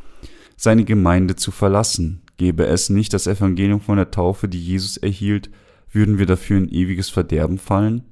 [0.56, 2.22] seine Gemeinde zu verlassen.
[2.38, 5.50] Gäbe es nicht das Evangelium von der Taufe, die Jesus erhielt,
[5.92, 8.04] würden wir dafür in ewiges Verderben fallen?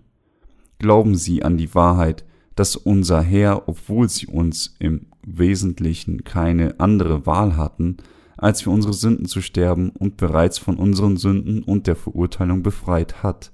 [0.79, 7.25] Glauben Sie an die Wahrheit, dass unser Herr, obwohl sie uns im Wesentlichen keine andere
[7.25, 7.97] Wahl hatten,
[8.37, 13.23] als für unsere Sünden zu sterben und bereits von unseren Sünden und der Verurteilung befreit
[13.23, 13.51] hat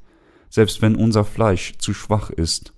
[0.51, 2.73] selbst wenn unser Fleisch zu schwach ist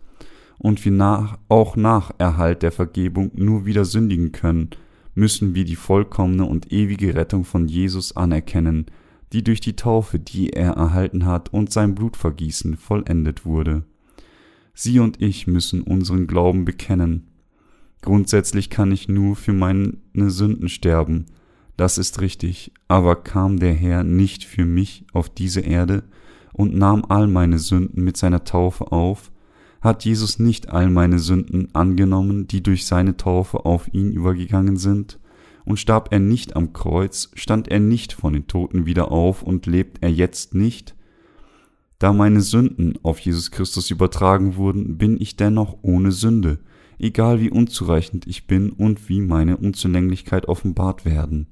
[0.59, 4.69] und wir nach, auch nach Erhalt der Vergebung nur wieder sündigen können,
[5.15, 8.85] müssen wir die vollkommene und ewige Rettung von Jesus anerkennen,
[9.33, 13.83] die durch die Taufe, die er erhalten hat, und sein Blutvergießen vollendet wurde.
[14.73, 17.27] Sie und ich müssen unseren Glauben bekennen.
[18.01, 21.25] Grundsätzlich kann ich nur für meine Sünden sterben,
[21.77, 26.03] das ist richtig, aber kam der Herr nicht für mich auf diese Erde,
[26.51, 29.31] und nahm all meine Sünden mit seiner Taufe auf,
[29.81, 35.19] hat Jesus nicht all meine Sünden angenommen, die durch seine Taufe auf ihn übergegangen sind?
[35.65, 39.65] Und starb er nicht am Kreuz, stand er nicht von den Toten wieder auf und
[39.65, 40.95] lebt er jetzt nicht?
[41.99, 46.59] Da meine Sünden auf Jesus Christus übertragen wurden, bin ich dennoch ohne Sünde,
[46.99, 51.47] egal wie unzureichend ich bin und wie meine Unzulänglichkeit offenbart werden.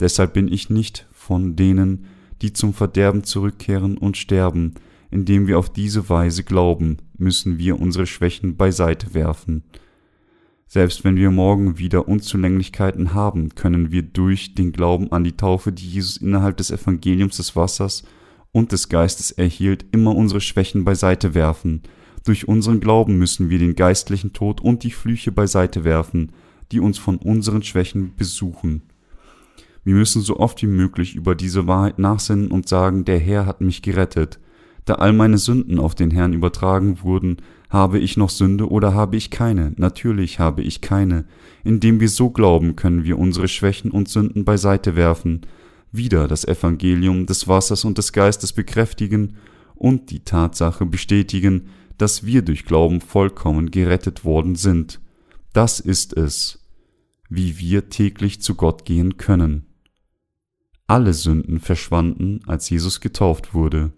[0.00, 2.06] Deshalb bin ich nicht von denen,
[2.42, 4.74] die zum Verderben zurückkehren und sterben,
[5.10, 9.62] indem wir auf diese Weise glauben, müssen wir unsere Schwächen beiseite werfen.
[10.74, 15.70] Selbst wenn wir morgen wieder Unzulänglichkeiten haben, können wir durch den Glauben an die Taufe,
[15.70, 18.02] die Jesus innerhalb des Evangeliums des Wassers
[18.50, 21.82] und des Geistes erhielt, immer unsere Schwächen beiseite werfen.
[22.24, 26.32] Durch unseren Glauben müssen wir den geistlichen Tod und die Flüche beiseite werfen,
[26.72, 28.82] die uns von unseren Schwächen besuchen.
[29.84, 33.60] Wir müssen so oft wie möglich über diese Wahrheit nachsinnen und sagen, der Herr hat
[33.60, 34.40] mich gerettet.
[34.86, 37.36] Da all meine Sünden auf den Herrn übertragen wurden,
[37.74, 39.72] habe ich noch Sünde oder habe ich keine?
[39.74, 41.24] Natürlich habe ich keine.
[41.64, 45.40] Indem wir so glauben, können wir unsere Schwächen und Sünden beiseite werfen,
[45.90, 49.38] wieder das Evangelium des Wassers und des Geistes bekräftigen
[49.74, 51.66] und die Tatsache bestätigen,
[51.98, 55.00] dass wir durch Glauben vollkommen gerettet worden sind.
[55.52, 56.64] Das ist es,
[57.28, 59.66] wie wir täglich zu Gott gehen können.
[60.86, 63.92] Alle Sünden verschwanden, als Jesus getauft wurde.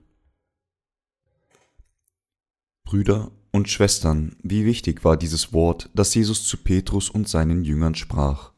[2.85, 7.95] Brüder und Schwestern, wie wichtig war dieses Wort, das Jesus zu Petrus und seinen Jüngern
[7.95, 8.53] sprach.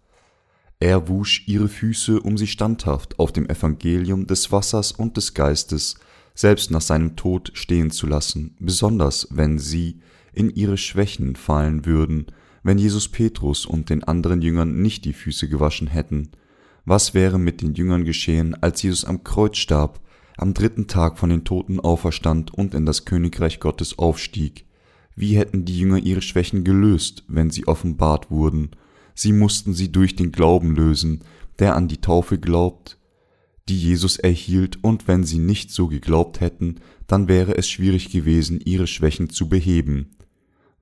[0.80, 5.96] Er wusch ihre Füße, um sie standhaft auf dem Evangelium des Wassers und des Geistes
[6.34, 10.00] selbst nach seinem Tod stehen zu lassen, besonders wenn sie
[10.32, 12.26] in ihre Schwächen fallen würden,
[12.62, 16.30] wenn Jesus Petrus und den anderen Jüngern nicht die Füße gewaschen hätten.
[16.84, 20.00] Was wäre mit den Jüngern geschehen, als Jesus am Kreuz starb,
[20.36, 24.67] am dritten Tag von den Toten auferstand und in das Königreich Gottes aufstieg?
[25.20, 28.70] Wie hätten die Jünger ihre Schwächen gelöst, wenn sie offenbart wurden?
[29.16, 31.22] Sie mussten sie durch den Glauben lösen,
[31.58, 32.98] der an die Taufe glaubt,
[33.68, 36.76] die Jesus erhielt, und wenn sie nicht so geglaubt hätten,
[37.08, 40.10] dann wäre es schwierig gewesen, ihre Schwächen zu beheben.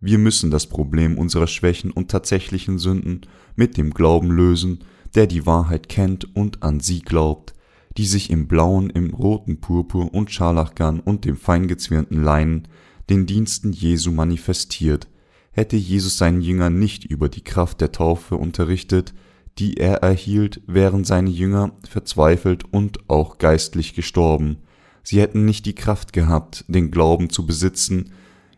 [0.03, 3.23] Wir müssen das Problem unserer Schwächen und tatsächlichen Sünden
[3.55, 4.81] mit dem Glauben lösen,
[5.15, 7.55] der die Wahrheit kennt und an sie glaubt,
[7.97, 12.69] die sich im blauen, im roten Purpur und Scharlachgarn und dem feingezwirnten Leinen
[13.09, 15.09] den Diensten Jesu manifestiert,
[15.57, 19.15] Hätte Jesus seinen Jüngern nicht über die Kraft der Taufe unterrichtet,
[19.59, 24.59] die er erhielt, wären seine Jünger verzweifelt und auch geistlich gestorben.
[25.03, 28.11] Sie hätten nicht die Kraft gehabt, den Glauben zu besitzen,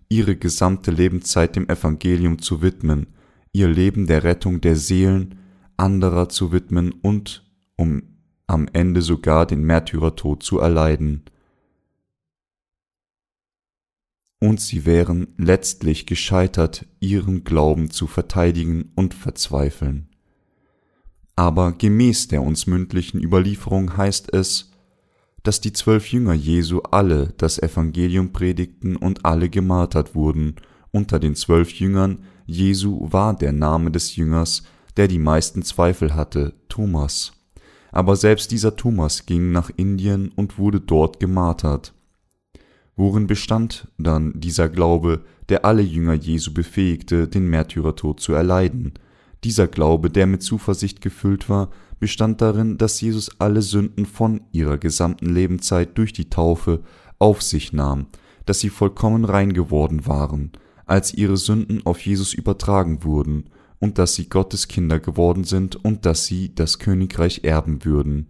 [0.08, 3.06] ihre gesamte Lebenszeit dem Evangelium zu widmen,
[3.52, 5.36] ihr Leben der Rettung der Seelen
[5.76, 7.44] anderer zu widmen und
[7.76, 8.02] um
[8.48, 11.22] am Ende sogar den Märtyrertod zu erleiden
[14.40, 20.08] und sie wären letztlich gescheitert, ihren Glauben zu verteidigen und verzweifeln.
[21.34, 24.72] Aber gemäß der uns mündlichen Überlieferung heißt es,
[25.42, 30.56] dass die zwölf Jünger Jesu alle das Evangelium predigten und alle gemartert wurden.
[30.90, 34.64] Unter den zwölf Jüngern Jesu war der Name des Jüngers,
[34.96, 37.32] der die meisten Zweifel hatte, Thomas.
[37.92, 41.94] Aber selbst dieser Thomas ging nach Indien und wurde dort gemartert.
[42.98, 48.94] Worin bestand dann dieser Glaube, der alle Jünger Jesu befähigte, den Märtyrertod zu erleiden?
[49.44, 51.70] Dieser Glaube, der mit Zuversicht gefüllt war,
[52.00, 56.82] bestand darin, dass Jesus alle Sünden von ihrer gesamten Lebenszeit durch die Taufe
[57.20, 58.06] auf sich nahm,
[58.46, 60.50] dass sie vollkommen rein geworden waren,
[60.84, 63.44] als ihre Sünden auf Jesus übertragen wurden,
[63.78, 68.26] und dass sie Gottes Kinder geworden sind und dass sie das Königreich erben würden.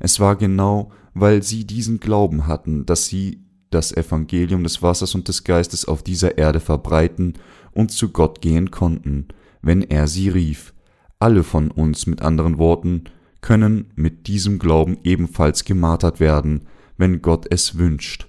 [0.00, 5.28] Es war genau, weil sie diesen Glauben hatten, dass sie das Evangelium des Wassers und
[5.28, 7.34] des Geistes auf dieser Erde verbreiten
[7.72, 9.28] und zu Gott gehen konnten,
[9.62, 10.72] wenn er sie rief.
[11.18, 13.04] Alle von uns, mit anderen Worten,
[13.40, 16.62] können mit diesem Glauben ebenfalls gemartert werden,
[16.96, 18.28] wenn Gott es wünscht.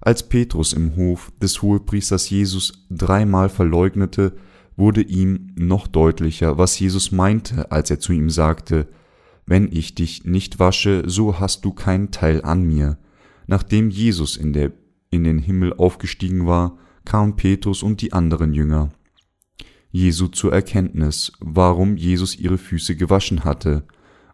[0.00, 4.34] Als Petrus im Hof des Hohepriesters Jesus dreimal verleugnete,
[4.76, 8.88] wurde ihm noch deutlicher, was Jesus meinte, als er zu ihm sagte,
[9.46, 12.98] Wenn ich dich nicht wasche, so hast du keinen Teil an mir.
[13.46, 14.72] Nachdem Jesus in, der,
[15.10, 18.90] in den Himmel aufgestiegen war, kamen Petrus und die anderen Jünger
[19.96, 23.86] Jesu zur Erkenntnis, warum Jesus ihre Füße gewaschen hatte,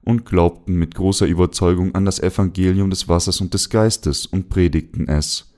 [0.03, 5.07] und glaubten mit großer Überzeugung an das Evangelium des Wassers und des Geistes und predigten
[5.07, 5.55] es.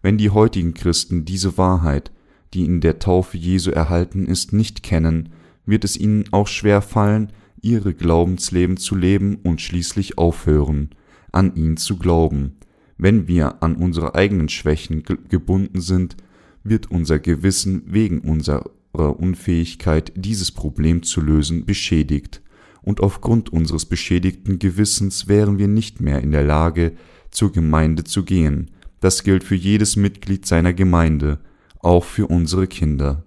[0.00, 2.12] Wenn die heutigen Christen diese Wahrheit,
[2.54, 5.30] die in der Taufe Jesu erhalten ist, nicht kennen,
[5.66, 10.90] wird es ihnen auch schwer fallen, ihre Glaubensleben zu leben und schließlich aufhören,
[11.32, 12.57] an ihn zu glauben,
[12.98, 16.16] wenn wir an unsere eigenen Schwächen gebunden sind,
[16.64, 22.42] wird unser Gewissen wegen unserer Unfähigkeit, dieses Problem zu lösen, beschädigt,
[22.82, 26.92] und aufgrund unseres beschädigten Gewissens wären wir nicht mehr in der Lage,
[27.30, 28.70] zur Gemeinde zu gehen.
[29.00, 31.38] Das gilt für jedes Mitglied seiner Gemeinde,
[31.80, 33.24] auch für unsere Kinder.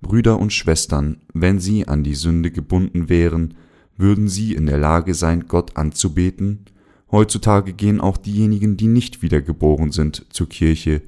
[0.00, 3.54] Brüder und Schwestern, wenn sie an die Sünde gebunden wären,
[3.96, 6.66] würden sie in der Lage sein, Gott anzubeten?
[7.14, 11.00] Heutzutage gehen auch diejenigen, die nicht wiedergeboren sind, zur Kirche,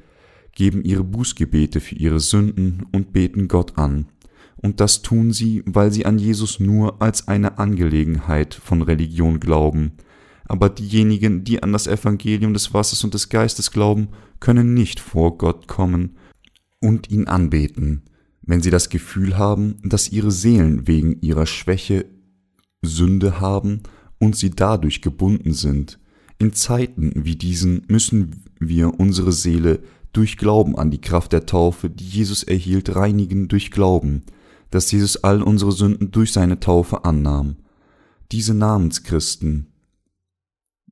[0.53, 4.07] geben ihre Bußgebete für ihre Sünden und beten Gott an.
[4.55, 9.95] Und das tun sie, weil sie an Jesus nur als eine Angelegenheit von Religion glauben.
[10.45, 14.07] Aber diejenigen, die an das Evangelium des Wassers und des Geistes glauben,
[14.39, 16.19] können nicht vor Gott kommen
[16.81, 18.03] und ihn anbeten,
[18.43, 22.07] wenn sie das Gefühl haben, dass ihre Seelen wegen ihrer Schwäche
[22.81, 23.83] Sünde haben
[24.19, 25.99] und sie dadurch gebunden sind.
[26.39, 29.81] In Zeiten wie diesen müssen wir unsere Seele
[30.13, 34.23] durch Glauben an die Kraft der Taufe, die Jesus erhielt, reinigen durch Glauben,
[34.71, 37.57] dass Jesus all unsere Sünden durch seine Taufe annahm.
[38.33, 39.67] Diese Namenschristen,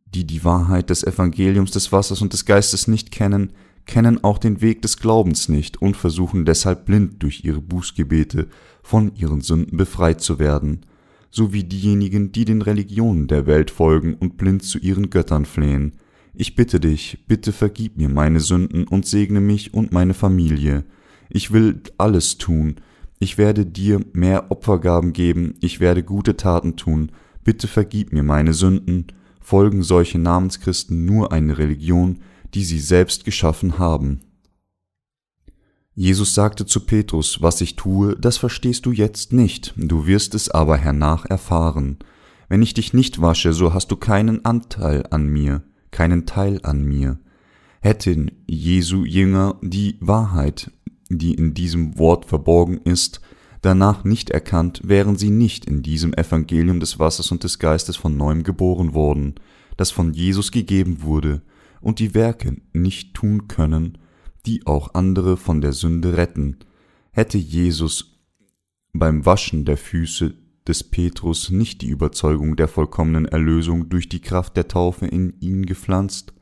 [0.04, 3.52] die die Wahrheit des Evangeliums des Wassers und des Geistes nicht kennen,
[3.86, 8.48] kennen auch den Weg des Glaubens nicht und versuchen deshalb blind durch ihre Bußgebete
[8.82, 10.86] von ihren Sünden befreit zu werden
[11.34, 15.94] sowie diejenigen, die den Religionen der Welt folgen und blind zu ihren Göttern flehen.
[16.32, 20.84] Ich bitte dich, bitte vergib mir meine Sünden und segne mich und meine Familie.
[21.28, 22.76] Ich will alles tun.
[23.18, 27.10] Ich werde dir mehr Opfergaben geben, ich werde gute Taten tun.
[27.42, 29.06] Bitte vergib mir meine Sünden.
[29.40, 32.20] Folgen solche Namenschristen nur eine Religion,
[32.54, 34.20] die sie selbst geschaffen haben.
[35.96, 40.50] Jesus sagte zu Petrus, was ich tue, das verstehst du jetzt nicht, du wirst es
[40.50, 41.98] aber hernach erfahren.
[42.48, 46.82] Wenn ich dich nicht wasche, so hast du keinen Anteil an mir, keinen Teil an
[46.82, 47.18] mir.
[47.80, 50.72] Hätten Jesu Jünger die Wahrheit,
[51.10, 53.20] die in diesem Wort verborgen ist,
[53.62, 58.16] danach nicht erkannt, wären sie nicht in diesem Evangelium des Wassers und des Geistes von
[58.16, 59.36] neuem geboren worden,
[59.76, 61.42] das von Jesus gegeben wurde,
[61.80, 63.98] und die Werke nicht tun können,
[64.46, 66.58] die auch andere von der Sünde retten.
[67.12, 68.20] Hätte Jesus
[68.92, 70.34] beim Waschen der Füße
[70.66, 75.66] des Petrus nicht die Überzeugung der vollkommenen Erlösung durch die Kraft der Taufe in ihn
[75.66, 76.32] gepflanzt,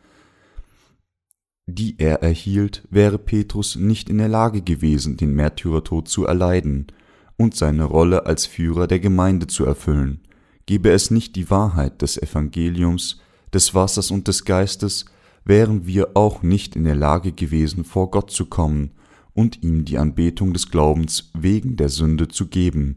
[1.66, 6.88] die er erhielt, wäre Petrus nicht in der Lage gewesen, den Märtyrertod zu erleiden
[7.36, 10.20] und seine Rolle als Führer der Gemeinde zu erfüllen.
[10.66, 13.20] Gäbe es nicht die Wahrheit des Evangeliums,
[13.52, 15.06] des Wassers und des Geistes,
[15.44, 18.90] wären wir auch nicht in der Lage gewesen, vor Gott zu kommen
[19.34, 22.96] und ihm die Anbetung des Glaubens wegen der Sünde zu geben,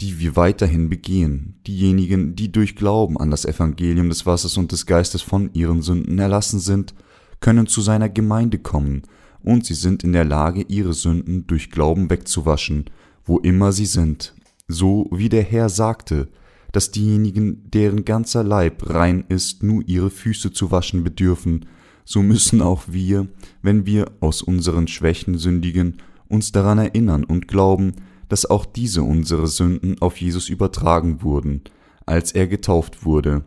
[0.00, 4.86] die wir weiterhin begehen, diejenigen, die durch Glauben an das Evangelium des Wassers und des
[4.86, 6.94] Geistes von ihren Sünden erlassen sind,
[7.40, 9.02] können zu seiner Gemeinde kommen,
[9.42, 12.86] und sie sind in der Lage, ihre Sünden durch Glauben wegzuwaschen,
[13.24, 14.34] wo immer sie sind,
[14.66, 16.28] so wie der Herr sagte,
[16.72, 21.66] dass diejenigen, deren ganzer Leib rein ist, nur ihre Füße zu waschen bedürfen,
[22.04, 23.28] so müssen auch wir,
[23.62, 25.98] wenn wir aus unseren Schwächen sündigen,
[26.28, 27.92] uns daran erinnern und glauben,
[28.28, 31.62] dass auch diese unsere Sünden auf Jesus übertragen wurden,
[32.06, 33.44] als er getauft wurde.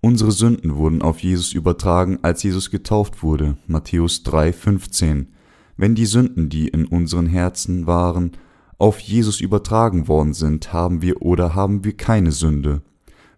[0.00, 3.56] Unsere Sünden wurden auf Jesus übertragen, als Jesus getauft wurde.
[3.66, 5.26] Matthäus 3,15.
[5.76, 8.32] Wenn die Sünden, die in unseren Herzen waren,
[8.78, 12.82] auf Jesus übertragen worden sind, haben wir oder haben wir keine Sünde.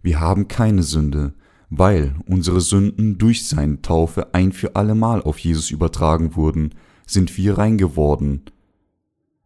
[0.03, 1.35] Wir haben keine Sünde,
[1.71, 6.75] weil unsere Sünden durch seine Taufe ein für allemal auf Jesus übertragen wurden,
[7.07, 8.43] sind wir rein geworden.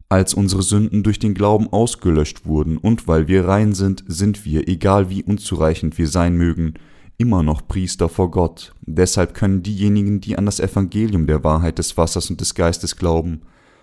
[0.09, 4.69] Als unsere Sünden durch den Glauben ausgelöscht wurden und weil wir rein sind, sind wir,
[4.69, 6.75] egal wie unzureichend wir sein mögen,
[7.17, 8.75] immer noch Priester vor Gott.
[8.83, 13.43] Deshalb können diejenigen, die an das Evangelium der Wahrheit des Wassers und des Geistes glauben,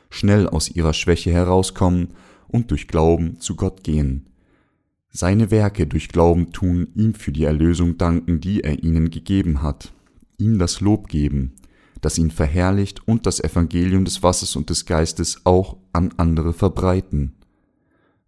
[0.10, 2.10] schnell aus ihrer Schwäche herauskommen
[2.48, 4.26] und durch Glauben zu Gott gehen.
[5.12, 9.92] Seine Werke durch Glauben tun, ihm für die Erlösung danken, die er ihnen gegeben hat,
[10.38, 11.56] ihm das Lob geben,
[12.02, 17.34] das ihn verherrlicht und das Evangelium des Wassers und des Geistes auch an andere verbreiten.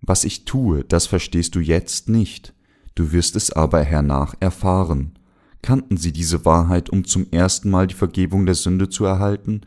[0.02, 2.56] Was ich tue, das verstehst du jetzt nicht,
[2.96, 5.14] du wirst es aber hernach erfahren.
[5.62, 9.62] Kannten sie diese Wahrheit, um zum ersten Mal die Vergebung der Sünde zu erhalten?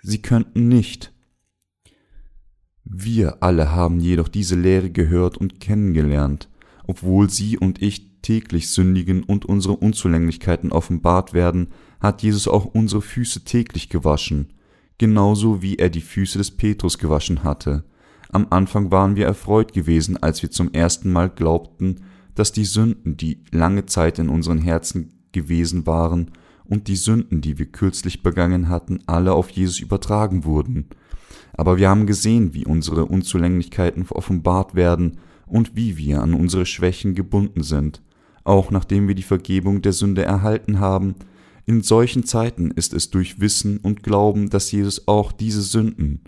[0.00, 1.13] Sie könnten nicht.
[2.84, 6.48] Wir alle haben jedoch diese Lehre gehört und kennengelernt,
[6.86, 11.68] obwohl Sie und ich täglich sündigen und unsere Unzulänglichkeiten offenbart werden,
[12.00, 14.52] hat Jesus auch unsere Füße täglich gewaschen,
[14.98, 17.84] genauso wie er die Füße des Petrus gewaschen hatte.
[18.30, 22.00] Am Anfang waren wir erfreut gewesen, als wir zum ersten Mal glaubten,
[22.34, 26.32] dass die Sünden, die lange Zeit in unseren Herzen gewesen waren,
[26.66, 30.88] und die Sünden, die wir kürzlich begangen hatten, alle auf Jesus übertragen wurden.
[31.56, 37.14] Aber wir haben gesehen, wie unsere Unzulänglichkeiten offenbart werden und wie wir an unsere Schwächen
[37.14, 38.02] gebunden sind,
[38.42, 41.14] auch nachdem wir die Vergebung der Sünde erhalten haben.
[41.66, 46.20] In solchen Zeiten ist es durch Wissen und Glauben, dass Jesus auch diese Sünden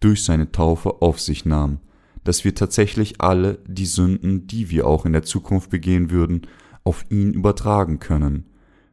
[0.00, 1.78] durch seine Taufe auf sich nahm,
[2.24, 6.42] dass wir tatsächlich alle die Sünden, die wir auch in der Zukunft begehen würden,
[6.82, 8.44] auf ihn übertragen können.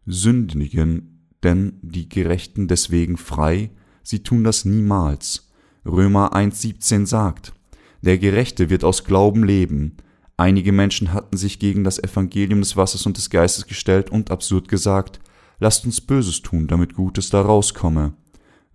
[0.06, 3.72] Sündigen denn die Gerechten deswegen frei,
[4.04, 5.51] sie tun das niemals.
[5.86, 7.54] Römer 1.17 sagt,
[8.02, 9.98] der Gerechte wird aus Glauben leben.
[10.38, 14.68] Einige Menschen hatten sich gegen das Evangelium des Wassers und des Geistes gestellt und absurd
[14.68, 15.20] gesagt,
[15.60, 18.14] lasst uns Böses tun, damit Gutes da rauskomme.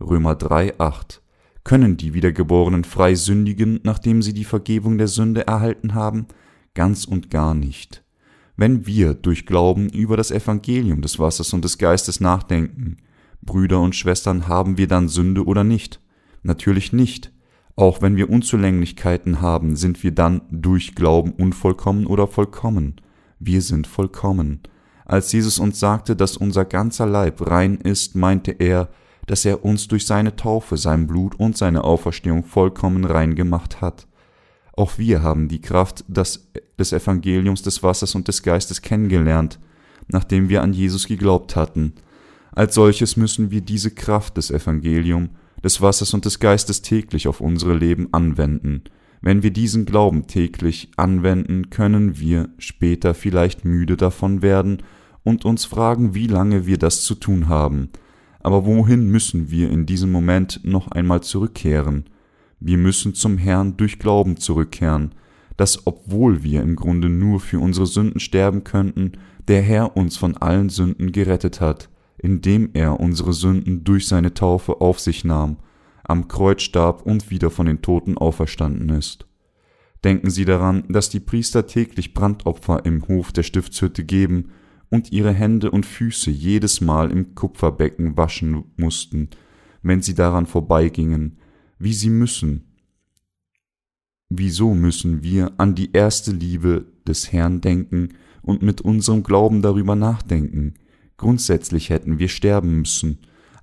[0.01, 1.21] Römer 3.8
[1.63, 6.27] Können die Wiedergeborenen frei sündigen, nachdem sie die Vergebung der Sünde erhalten haben?
[6.75, 8.05] Ganz und gar nicht.
[8.57, 12.97] Wenn wir durch Glauben über das Evangelium des Wassers und des Geistes nachdenken,
[13.43, 16.01] Brüder und Schwestern, haben wir dann Sünde oder nicht?
[16.47, 17.33] Natürlich nicht.
[17.75, 22.95] Auch wenn wir Unzulänglichkeiten haben, sind wir dann durch Glauben unvollkommen oder vollkommen.
[23.41, 24.61] Wir sind vollkommen.
[25.05, 28.89] Als Jesus uns sagte, dass unser ganzer Leib rein ist, meinte er,
[29.27, 34.07] dass er uns durch seine Taufe, sein Blut und seine Auferstehung vollkommen rein gemacht hat.
[34.73, 39.59] Auch wir haben die Kraft des, Evangeliums des Wassers und des Geistes kennengelernt,
[40.07, 41.95] nachdem wir an Jesus geglaubt hatten.
[42.53, 45.31] Als solches müssen wir diese Kraft des Evangeliums
[45.63, 48.85] des Wassers und des Geistes täglich auf unsere Leben anwenden.
[49.21, 54.83] Wenn wir diesen Glauben täglich anwenden, können wir später vielleicht müde davon werden
[55.25, 57.91] und uns fragen, wie lange wir das zu tun haben.
[58.41, 62.05] Aber wohin müssen wir in diesem Moment noch einmal zurückkehren?
[62.61, 65.13] Wir müssen zum Herrn durch Glauben zurückkehren,
[65.57, 69.13] dass obwohl wir im Grunde nur für unsere Sünden sterben könnten,
[69.49, 71.89] der Herr uns von allen Sünden gerettet hat,
[72.19, 75.59] indem er unsere Sünden durch seine Taufe auf sich nahm,
[76.05, 79.27] am Kreuz starb und wieder von den Toten auferstanden ist.
[80.05, 84.51] Denken Sie daran, dass die Priester täglich Brandopfer im Hof der Stiftshütte geben
[84.91, 89.31] und ihre Hände und Füße jedes Mal im Kupferbecken waschen mussten,
[89.83, 91.39] wenn sie daran vorbeigingen,
[91.79, 92.77] wie sie müssen.
[94.29, 98.11] Wieso müssen wir an die erste Liebe des Herrn denken
[98.43, 100.75] und mit unserem Glauben darüber nachdenken?
[101.17, 103.19] Grundsätzlich hätten wir sterben müssen,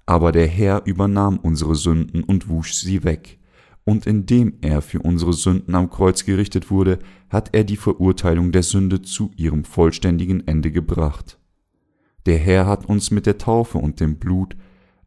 [0.05, 3.39] aber der Herr übernahm unsere Sünden und wusch sie weg.
[3.85, 6.99] Und indem er für unsere Sünden am Kreuz gerichtet wurde,
[7.29, 11.37] hat er die Verurteilung der Sünde zu ihrem vollständigen Ende gebracht.
[12.25, 14.55] Der Herr hat uns mit der Taufe und dem Blut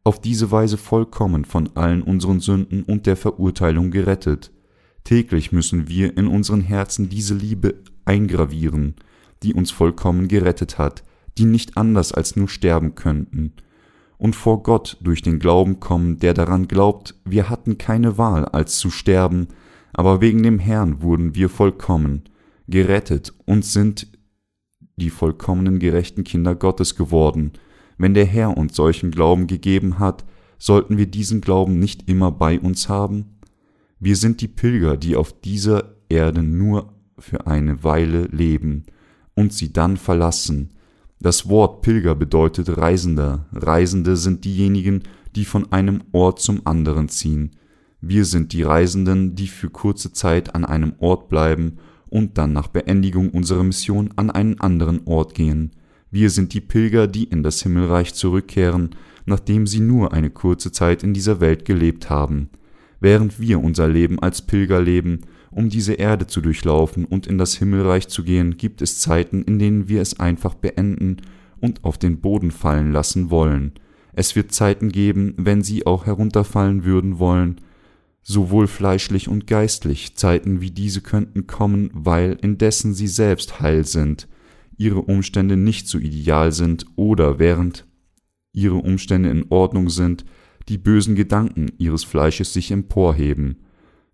[0.04, 4.52] auf diese Weise vollkommen von allen unseren Sünden und der Verurteilung gerettet.
[5.04, 8.94] Täglich müssen wir in unseren Herzen diese Liebe eingravieren,
[9.42, 11.02] die uns vollkommen gerettet hat,
[11.38, 13.52] die nicht anders als nur sterben könnten,
[14.18, 18.78] und vor Gott durch den Glauben kommen, der daran glaubt, wir hatten keine Wahl als
[18.78, 19.48] zu sterben,
[19.92, 22.24] aber wegen dem Herrn wurden wir vollkommen,
[22.66, 24.08] gerettet und sind
[24.96, 27.52] die vollkommenen gerechten Kinder Gottes geworden,
[27.98, 30.24] wenn der Herr uns solchen Glauben gegeben hat,
[30.58, 33.38] sollten wir diesen Glauben nicht immer bei uns haben?
[33.98, 38.84] Wir sind die Pilger, die auf dieser Erde nur für eine Weile leben
[39.34, 40.72] und sie dann verlassen.
[41.20, 43.46] Das Wort Pilger bedeutet Reisender.
[43.52, 45.02] Reisende sind diejenigen,
[45.34, 47.56] die von einem Ort zum anderen ziehen.
[48.00, 52.68] Wir sind die Reisenden, die für kurze Zeit an einem Ort bleiben und dann nach
[52.68, 55.72] Beendigung unserer Mission an einen anderen Ort gehen.
[56.10, 58.90] Wir sind die Pilger, die in das Himmelreich zurückkehren,
[59.24, 62.50] nachdem sie nur eine kurze Zeit in dieser Welt gelebt haben.
[63.00, 65.22] Während wir unser Leben als Pilger leben,
[65.56, 69.58] um diese Erde zu durchlaufen und in das Himmelreich zu gehen, gibt es Zeiten, in
[69.58, 71.16] denen wir es einfach beenden
[71.60, 73.72] und auf den Boden fallen lassen wollen.
[74.12, 77.56] Es wird Zeiten geben, wenn sie auch herunterfallen würden wollen,
[78.20, 84.28] sowohl fleischlich und geistlich, Zeiten wie diese könnten kommen, weil indessen sie selbst heil sind,
[84.76, 87.86] ihre Umstände nicht so ideal sind oder während
[88.52, 90.26] ihre Umstände in Ordnung sind,
[90.68, 93.62] die bösen Gedanken ihres Fleisches sich emporheben.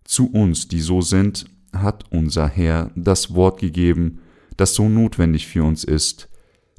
[0.03, 4.19] Zu uns, die so sind, hat unser Herr das Wort gegeben,
[4.57, 6.29] das so notwendig für uns ist.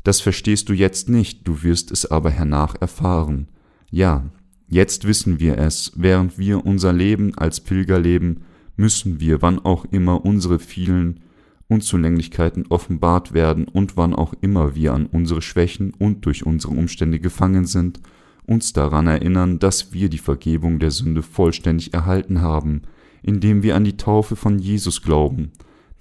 [0.05, 3.49] Das verstehst du jetzt nicht, du wirst es aber hernach erfahren.
[3.91, 4.31] Ja,
[4.69, 8.43] jetzt wissen wir es, während wir unser Leben als Pilger leben,
[8.77, 11.21] müssen wir, wann auch immer unsere vielen
[11.69, 17.19] Unzulänglichkeiten offenbart werden und wann auch immer wir an unsere Schwächen und durch unsere Umstände
[17.19, 18.01] gefangen sind,
[18.47, 22.83] uns daran erinnern, dass wir die Vergebung der Sünde vollständig erhalten haben,
[23.25, 25.53] indem wir an die Taufe von Jesus glauben,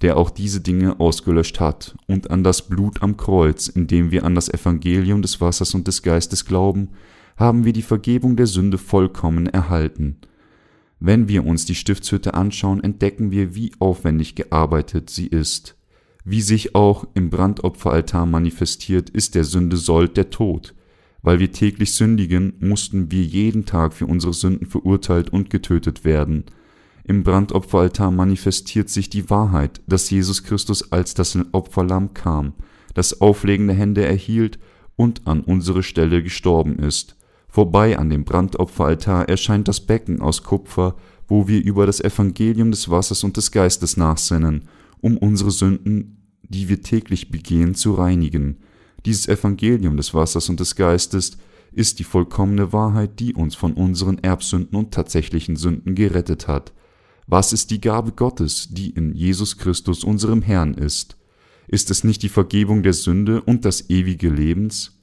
[0.02, 4.34] der auch diese Dinge ausgelöscht hat, und an das Blut am Kreuz, indem wir an
[4.34, 6.90] das Evangelium des Wassers und des Geistes glauben,
[7.36, 10.18] haben wir die Vergebung der Sünde vollkommen erhalten.
[11.00, 15.76] Wenn wir uns die Stiftshütte anschauen, entdecken wir, wie aufwendig gearbeitet sie ist.
[16.24, 20.74] Wie sich auch im Brandopferaltar manifestiert, ist der Sünde Sold der Tod.
[21.22, 26.44] Weil wir täglich sündigen, mussten wir jeden Tag für unsere Sünden verurteilt und getötet werden.
[27.06, 32.54] Im Brandopferaltar manifestiert sich die Wahrheit, dass Jesus Christus als das Opferlamm kam,
[32.94, 34.58] das auflegende Hände erhielt
[34.96, 37.16] und an unsere Stelle gestorben ist.
[37.48, 40.96] Vorbei an dem Brandopferaltar erscheint das Becken aus Kupfer,
[41.28, 44.64] wo wir über das Evangelium des Wassers und des Geistes nachsinnen,
[45.00, 48.58] um unsere Sünden, die wir täglich begehen, zu reinigen.
[49.04, 51.36] Dieses Evangelium des Wassers und des Geistes
[51.72, 56.72] ist die vollkommene Wahrheit, die uns von unseren Erbsünden und tatsächlichen Sünden gerettet hat.
[57.26, 61.16] Was ist die Gabe Gottes, die in Jesus Christus unserem Herrn ist?
[61.66, 65.00] Ist es nicht die Vergebung der Sünde und das ewige Lebens?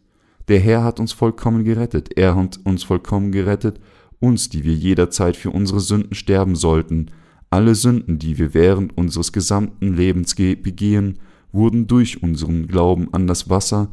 [0.47, 3.79] Der Herr hat uns vollkommen gerettet, er hat uns vollkommen gerettet,
[4.19, 7.09] uns, die wir jederzeit für unsere Sünden sterben sollten.
[7.49, 11.17] Alle Sünden, die wir während unseres gesamten Lebens begehen,
[11.51, 13.89] wurden durch unseren Glauben an das Wasser,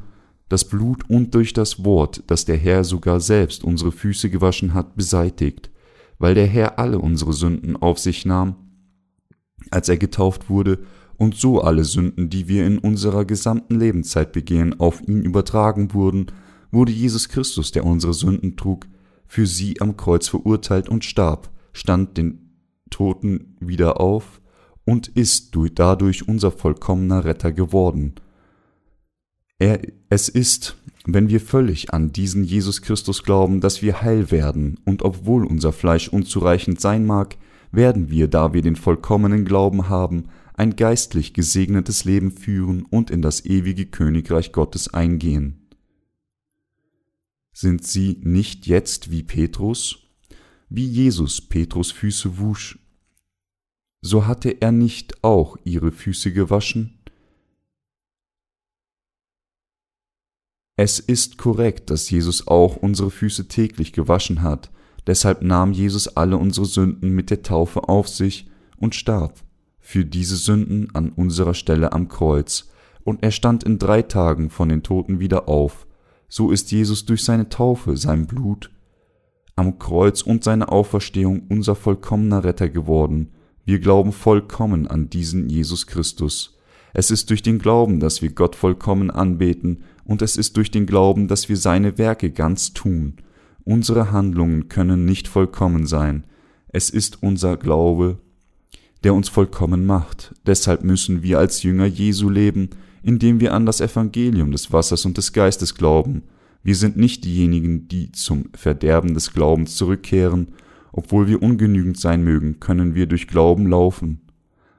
[0.49, 4.97] das Blut und durch das Wort, das der Herr sogar selbst unsere Füße gewaschen hat,
[4.97, 5.71] beseitigt.
[6.19, 8.57] Weil der Herr alle unsere Sünden auf sich nahm,
[9.71, 10.81] als er getauft wurde,
[11.17, 16.27] und so alle Sünden, die wir in unserer gesamten Lebenszeit begehen, auf ihn übertragen wurden,
[16.71, 18.87] wurde Jesus Christus, der unsere Sünden trug,
[19.27, 22.53] für sie am Kreuz verurteilt und starb, stand den
[22.89, 24.41] Toten wieder auf
[24.85, 28.15] und ist dadurch unser vollkommener Retter geworden.
[29.59, 30.77] Er, es ist,
[31.15, 35.73] wenn wir völlig an diesen Jesus Christus glauben, dass wir heil werden, und obwohl unser
[35.73, 37.37] Fleisch unzureichend sein mag,
[37.73, 43.23] werden wir, da wir den vollkommenen Glauben haben, ein geistlich gesegnetes Leben führen und in
[43.23, 45.69] das ewige Königreich Gottes eingehen.
[47.53, 50.01] Sind sie nicht jetzt wie Petrus?
[50.69, 52.79] Wie Jesus Petrus Füße wusch,
[54.01, 56.98] so hatte er nicht auch ihre Füße gewaschen?
[60.81, 64.71] Es ist korrekt, dass Jesus auch unsere Füße täglich gewaschen hat,
[65.09, 69.43] deshalb nahm Jesus alle unsere Sünden mit der Taufe auf sich und starb
[69.81, 72.69] für diese Sünden an unserer Stelle am Kreuz,
[73.03, 75.89] und er stand in drei Tagen von den Toten wieder auf,
[76.29, 78.71] so ist Jesus durch seine Taufe, sein Blut,
[79.57, 83.33] am Kreuz und seine Auferstehung unser vollkommener Retter geworden,
[83.65, 86.55] wir glauben vollkommen an diesen Jesus Christus.
[86.95, 90.87] Es ist durch den Glauben, dass wir Gott vollkommen anbeten, und es ist durch den
[90.87, 93.19] Glauben, dass wir seine Werke ganz tun.
[93.65, 96.25] Unsere Handlungen können nicht vollkommen sein.
[96.69, 98.19] Es ist unser Glaube,
[99.05, 100.35] der uns vollkommen macht.
[100.47, 102.71] Deshalb müssen wir als Jünger Jesu leben,
[103.03, 106.23] indem wir an das Evangelium des Wassers und des Geistes glauben.
[106.63, 110.49] Wir sind nicht diejenigen, die zum Verderben des Glaubens zurückkehren,
[110.91, 114.23] obwohl wir ungenügend sein mögen, können wir durch Glauben laufen.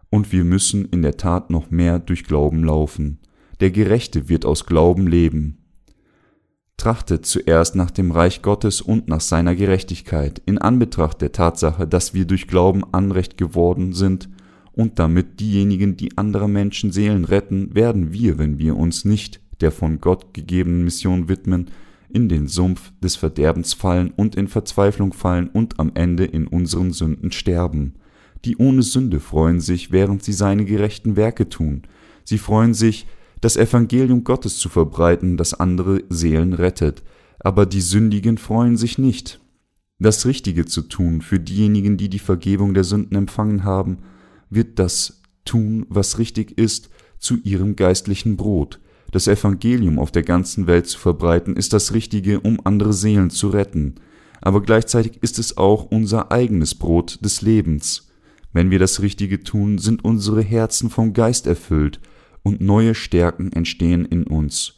[0.09, 3.19] Und wir müssen in der Tat noch mehr durch Glauben laufen.
[3.59, 5.57] Der Gerechte wird aus Glauben leben.
[6.77, 12.13] Trachtet zuerst nach dem Reich Gottes und nach seiner Gerechtigkeit, in Anbetracht der Tatsache, dass
[12.13, 14.29] wir durch Glauben Anrecht geworden sind,
[14.71, 19.71] und damit diejenigen, die andere Menschen Seelen retten, werden wir, wenn wir uns nicht der
[19.71, 21.69] von Gott gegebenen Mission widmen,
[22.07, 26.93] in den Sumpf des Verderbens fallen und in Verzweiflung fallen und am Ende in unseren
[26.93, 27.95] Sünden sterben.
[28.45, 31.83] Die ohne Sünde freuen sich, während sie seine gerechten Werke tun.
[32.23, 33.05] Sie freuen sich,
[33.41, 37.03] das Evangelium Gottes zu verbreiten, das andere Seelen rettet,
[37.39, 39.39] aber die Sündigen freuen sich nicht.
[39.97, 43.99] Das Richtige zu tun für diejenigen, die die Vergebung der Sünden empfangen haben,
[44.49, 48.79] wird das tun, was richtig ist, zu ihrem geistlichen Brot,
[49.11, 53.49] das Evangelium auf der ganzen Welt zu verbreiten, ist das Richtige, um andere Seelen zu
[53.49, 53.95] retten,
[54.41, 58.07] aber gleichzeitig ist es auch unser eigenes Brot des Lebens.
[58.53, 61.99] Wenn wir das Richtige tun, sind unsere Herzen vom Geist erfüllt,
[62.43, 64.75] und neue Stärken entstehen in uns.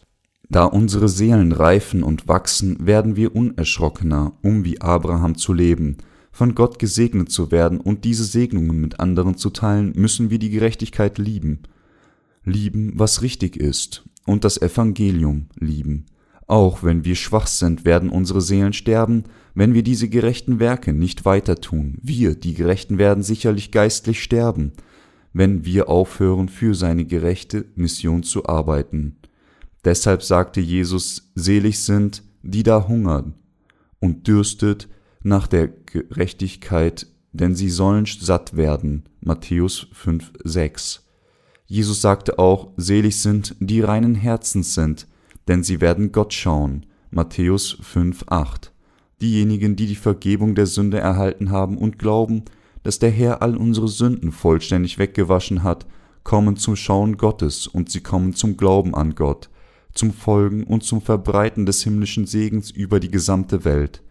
[0.49, 5.97] Da unsere Seelen reifen und wachsen, werden wir unerschrockener, um wie Abraham zu leben,
[6.31, 10.49] von Gott gesegnet zu werden und diese Segnungen mit anderen zu teilen, müssen wir die
[10.49, 11.59] Gerechtigkeit lieben.
[12.43, 16.05] Lieben, was richtig ist, und das Evangelium lieben.
[16.47, 21.23] Auch wenn wir schwach sind, werden unsere Seelen sterben, wenn wir diese gerechten Werke nicht
[21.23, 21.97] weiter tun.
[22.01, 24.73] Wir, die Gerechten, werden sicherlich geistlich sterben,
[25.33, 29.17] wenn wir aufhören, für seine gerechte Mission zu arbeiten.
[29.83, 33.33] Deshalb sagte Jesus, selig sind, die da hungern
[33.99, 34.87] und dürstet
[35.23, 39.03] nach der Gerechtigkeit, denn sie sollen satt werden.
[39.21, 41.03] Matthäus 5, 6.
[41.65, 45.07] Jesus sagte auch, selig sind, die reinen Herzens sind,
[45.47, 46.85] denn sie werden Gott schauen.
[47.11, 48.73] Matthäus 5, 8.
[49.21, 52.43] Diejenigen, die die Vergebung der Sünde erhalten haben und glauben,
[52.83, 55.85] dass der Herr all unsere Sünden vollständig weggewaschen hat,
[56.23, 59.49] kommen zum Schauen Gottes und sie kommen zum Glauben an Gott,
[59.93, 64.01] zum Folgen und zum Verbreiten des himmlischen Segens über die gesamte Welt.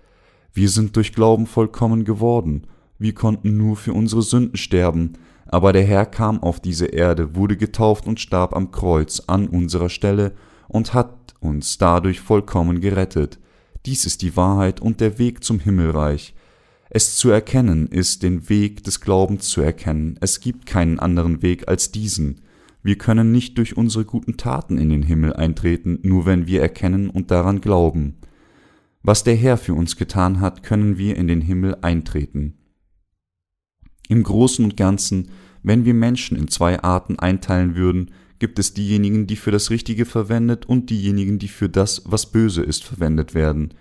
[0.53, 2.66] Wir sind durch Glauben vollkommen geworden,
[2.99, 5.14] wir konnten nur für unsere Sünden sterben,
[5.47, 9.89] aber der Herr kam auf diese Erde, wurde getauft und starb am Kreuz an unserer
[9.89, 10.33] Stelle
[10.68, 13.39] und hat uns dadurch vollkommen gerettet.
[13.87, 16.35] Dies ist die Wahrheit und der Weg zum Himmelreich.
[16.93, 20.18] Es zu erkennen ist den Weg des Glaubens zu erkennen.
[20.20, 22.41] Es gibt keinen anderen Weg als diesen.
[22.82, 27.09] Wir können nicht durch unsere guten Taten in den Himmel eintreten, nur wenn wir erkennen
[27.09, 28.16] und daran glauben.
[29.03, 32.59] Was der Herr für uns getan hat, können wir in den Himmel eintreten.
[34.09, 35.30] Im Großen und Ganzen,
[35.62, 38.11] wenn wir Menschen in zwei Arten einteilen würden,
[38.41, 42.62] gibt es diejenigen, die für das Richtige verwendet und diejenigen, die für das, was böse
[42.62, 43.74] ist, verwendet werden.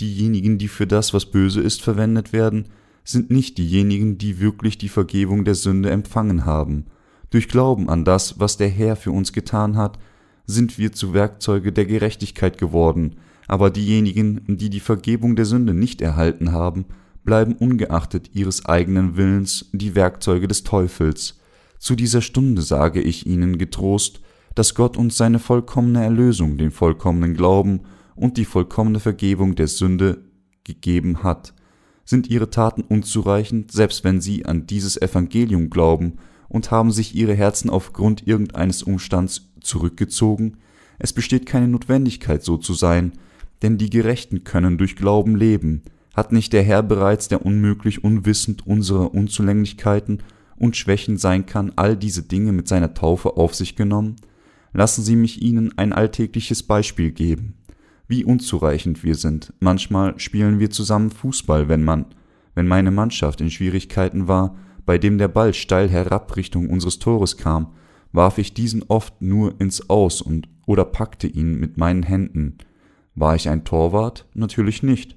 [0.00, 2.66] Diejenigen, die für das, was böse ist, verwendet werden,
[3.04, 6.86] sind nicht diejenigen, die wirklich die Vergebung der Sünde empfangen haben.
[7.30, 9.98] Durch Glauben an das, was der Herr für uns getan hat,
[10.46, 13.16] sind wir zu Werkzeuge der Gerechtigkeit geworden,
[13.48, 16.86] aber diejenigen, die die Vergebung der Sünde nicht erhalten haben,
[17.24, 21.40] bleiben ungeachtet ihres eigenen Willens die Werkzeuge des Teufels.
[21.78, 24.20] Zu dieser Stunde sage ich ihnen getrost,
[24.54, 27.80] dass Gott uns seine vollkommene Erlösung, den vollkommenen Glauben
[28.16, 30.24] und die vollkommene Vergebung der Sünde
[30.64, 31.54] gegeben hat.
[32.04, 36.14] Sind ihre Taten unzureichend, selbst wenn sie an dieses Evangelium glauben,
[36.48, 40.58] und haben sich ihre Herzen aufgrund irgendeines Umstands zurückgezogen?
[40.98, 43.12] Es besteht keine Notwendigkeit, so zu sein,
[43.62, 45.82] denn die Gerechten können durch Glauben leben.
[46.14, 50.22] Hat nicht der Herr bereits, der unmöglich unwissend unserer Unzulänglichkeiten
[50.56, 54.16] und Schwächen sein kann, all diese Dinge mit seiner Taufe auf sich genommen?
[54.72, 57.55] Lassen Sie mich Ihnen ein alltägliches Beispiel geben.
[58.08, 59.52] Wie unzureichend wir sind.
[59.58, 62.06] Manchmal spielen wir zusammen Fußball, wenn man,
[62.54, 67.36] wenn meine Mannschaft in Schwierigkeiten war, bei dem der Ball steil herab Richtung unseres Tores
[67.36, 67.74] kam,
[68.12, 72.58] warf ich diesen oft nur ins Aus und oder packte ihn mit meinen Händen.
[73.14, 74.26] War ich ein Torwart?
[74.34, 75.16] Natürlich nicht.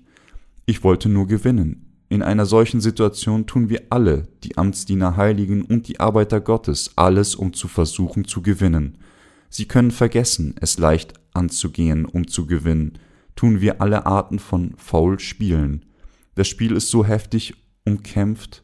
[0.65, 1.85] Ich wollte nur gewinnen.
[2.09, 7.35] In einer solchen Situation tun wir alle, die Amtsdiener Heiligen und die Arbeiter Gottes, alles,
[7.35, 8.97] um zu versuchen zu gewinnen.
[9.49, 12.97] Sie können vergessen, es leicht anzugehen, um zu gewinnen,
[13.35, 15.85] tun wir alle Arten von faul Spielen.
[16.35, 17.53] Das Spiel ist so heftig
[17.85, 18.63] umkämpft,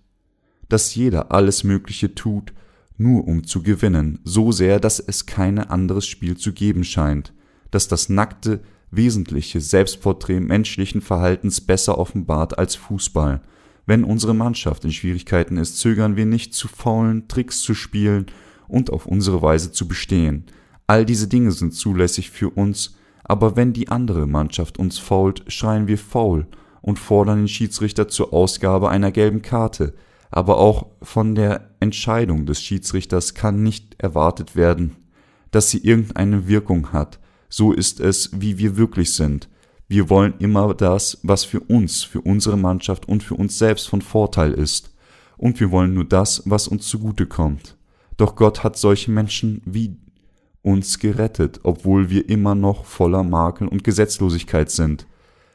[0.70, 2.54] dass jeder alles Mögliche tut,
[2.98, 7.34] nur um zu gewinnen, so sehr, dass es kein anderes Spiel zu geben scheint,
[7.72, 8.62] dass das nackte,
[8.92, 13.42] wesentliche Selbstporträt menschlichen Verhaltens besser offenbart als Fußball.
[13.86, 18.28] Wenn unsere Mannschaft in Schwierigkeiten ist, zögern wir nicht zu faulen Tricks zu spielen
[18.68, 20.46] und auf unsere Weise zu bestehen.
[20.88, 25.88] All diese Dinge sind zulässig für uns, aber wenn die andere Mannschaft uns fault, schreien
[25.88, 26.48] wir faul
[26.82, 29.96] und fordern den Schiedsrichter zur Ausgabe einer gelben Karte,
[30.30, 34.96] aber auch von der Entscheidung des Schiedsrichters kann nicht erwartet werden,
[35.52, 37.20] dass sie irgendeine Wirkung hat,
[37.50, 39.50] so ist es, wie wir wirklich sind.
[39.88, 44.02] Wir wollen immer das, was für uns, für unsere Mannschaft und für uns selbst von
[44.02, 44.94] Vorteil ist.
[45.38, 47.78] Und wir wollen nur das, was uns zugute kommt.
[48.18, 49.98] Doch Gott hat solche Menschen wie
[50.66, 55.06] uns gerettet, obwohl wir immer noch voller Makel und Gesetzlosigkeit sind.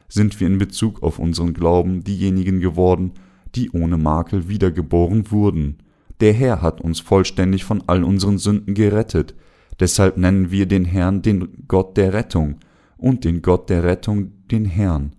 [0.09, 3.13] Sind wir in Bezug auf unseren Glauben diejenigen geworden,
[3.57, 5.79] die ohne Makel wiedergeboren wurden.
[6.21, 9.35] Der Herr hat uns vollständig von all unseren Sünden gerettet,
[9.81, 12.57] deshalb nennen wir den Herrn den Gott der Rettung
[12.97, 15.17] und den Gott der Rettung den Herrn.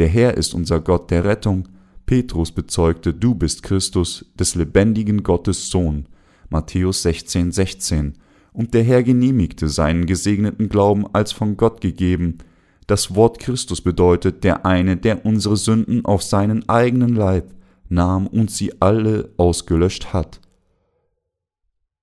[0.00, 1.68] Der Herr ist unser Gott der Rettung.
[2.06, 6.06] Petrus bezeugte, du bist Christus, des lebendigen Gottes Sohn.
[6.48, 8.14] Matthäus 16, 16.
[8.52, 12.38] Und der Herr genehmigte seinen gesegneten Glauben als von Gott gegeben.
[12.86, 17.54] Das Wort Christus bedeutet der eine, der unsere Sünden auf seinen eigenen Leib
[17.88, 20.40] nahm und sie alle ausgelöscht hat.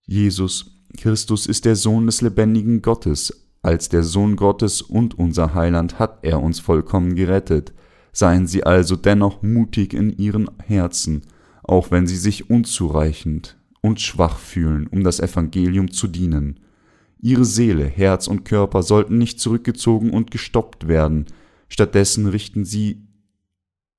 [0.06, 3.48] Jesus Christus ist der Sohn des lebendigen Gottes.
[3.62, 7.74] Als der Sohn Gottes und unser Heiland hat er uns vollkommen gerettet.
[8.12, 11.24] Seien Sie also dennoch mutig in Ihren Herzen,
[11.64, 16.60] auch wenn Sie sich unzureichend und schwach fühlen, um das Evangelium zu dienen.
[17.22, 21.26] Ihre Seele, Herz und Körper sollten nicht zurückgezogen und gestoppt werden,
[21.70, 23.08] stattdessen richten Sie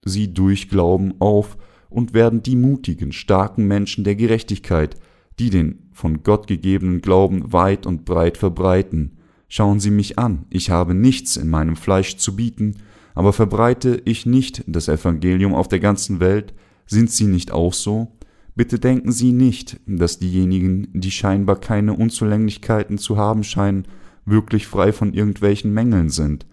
[0.04, 1.56] sie durch Glauben auf
[1.88, 4.96] und werden die mutigen, starken Menschen der Gerechtigkeit,
[5.38, 9.18] die den von Gott gegebenen Glauben weit und breit verbreiten.
[9.48, 12.76] Schauen Sie mich an, ich habe nichts in meinem Fleisch zu bieten,
[13.14, 16.54] aber verbreite ich nicht das Evangelium auf der ganzen Welt,
[16.86, 18.15] sind Sie nicht auch so?
[18.56, 23.86] Bitte denken Sie nicht, dass diejenigen, die scheinbar keine Unzulänglichkeiten zu haben scheinen,
[24.24, 26.46] wirklich frei von irgendwelchen Mängeln sind.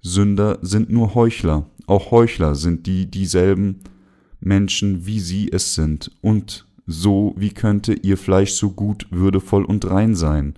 [0.00, 3.80] Sünder sind nur Heuchler, auch Heuchler sind die dieselben,
[4.38, 9.90] Menschen, wie sie es sind, und so wie könnte ihr Fleisch so gut, würdevoll und
[9.90, 10.54] rein sein.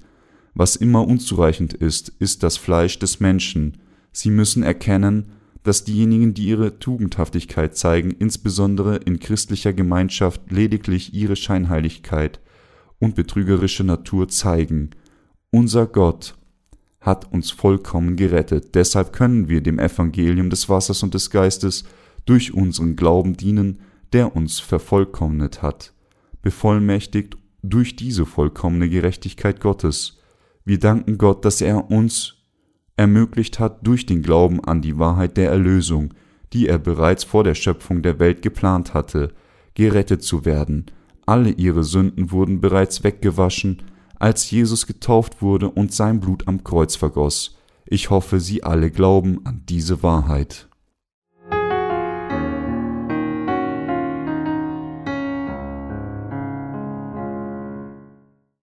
[0.54, 3.78] Was immer unzureichend ist, ist das Fleisch des Menschen.
[4.12, 5.32] Sie müssen erkennen,
[5.62, 12.40] dass diejenigen, die ihre Tugendhaftigkeit zeigen, insbesondere in christlicher Gemeinschaft lediglich ihre Scheinheiligkeit
[12.98, 14.90] und betrügerische Natur zeigen.
[15.50, 16.36] Unser Gott
[17.00, 21.84] hat uns vollkommen gerettet, deshalb können wir dem Evangelium des Wassers und des Geistes
[22.26, 23.80] durch unseren Glauben dienen,
[24.12, 25.92] der uns vervollkommnet hat,
[26.42, 30.18] bevollmächtigt durch diese vollkommene Gerechtigkeit Gottes.
[30.64, 32.41] Wir danken Gott, dass er uns
[32.96, 36.14] ermöglicht hat durch den Glauben an die Wahrheit der Erlösung,
[36.52, 39.32] die er bereits vor der Schöpfung der Welt geplant hatte,
[39.74, 40.86] gerettet zu werden.
[41.24, 43.82] Alle ihre Sünden wurden bereits weggewaschen,
[44.18, 47.58] als Jesus getauft wurde und sein Blut am Kreuz vergoss.
[47.86, 50.68] Ich hoffe, Sie alle glauben an diese Wahrheit.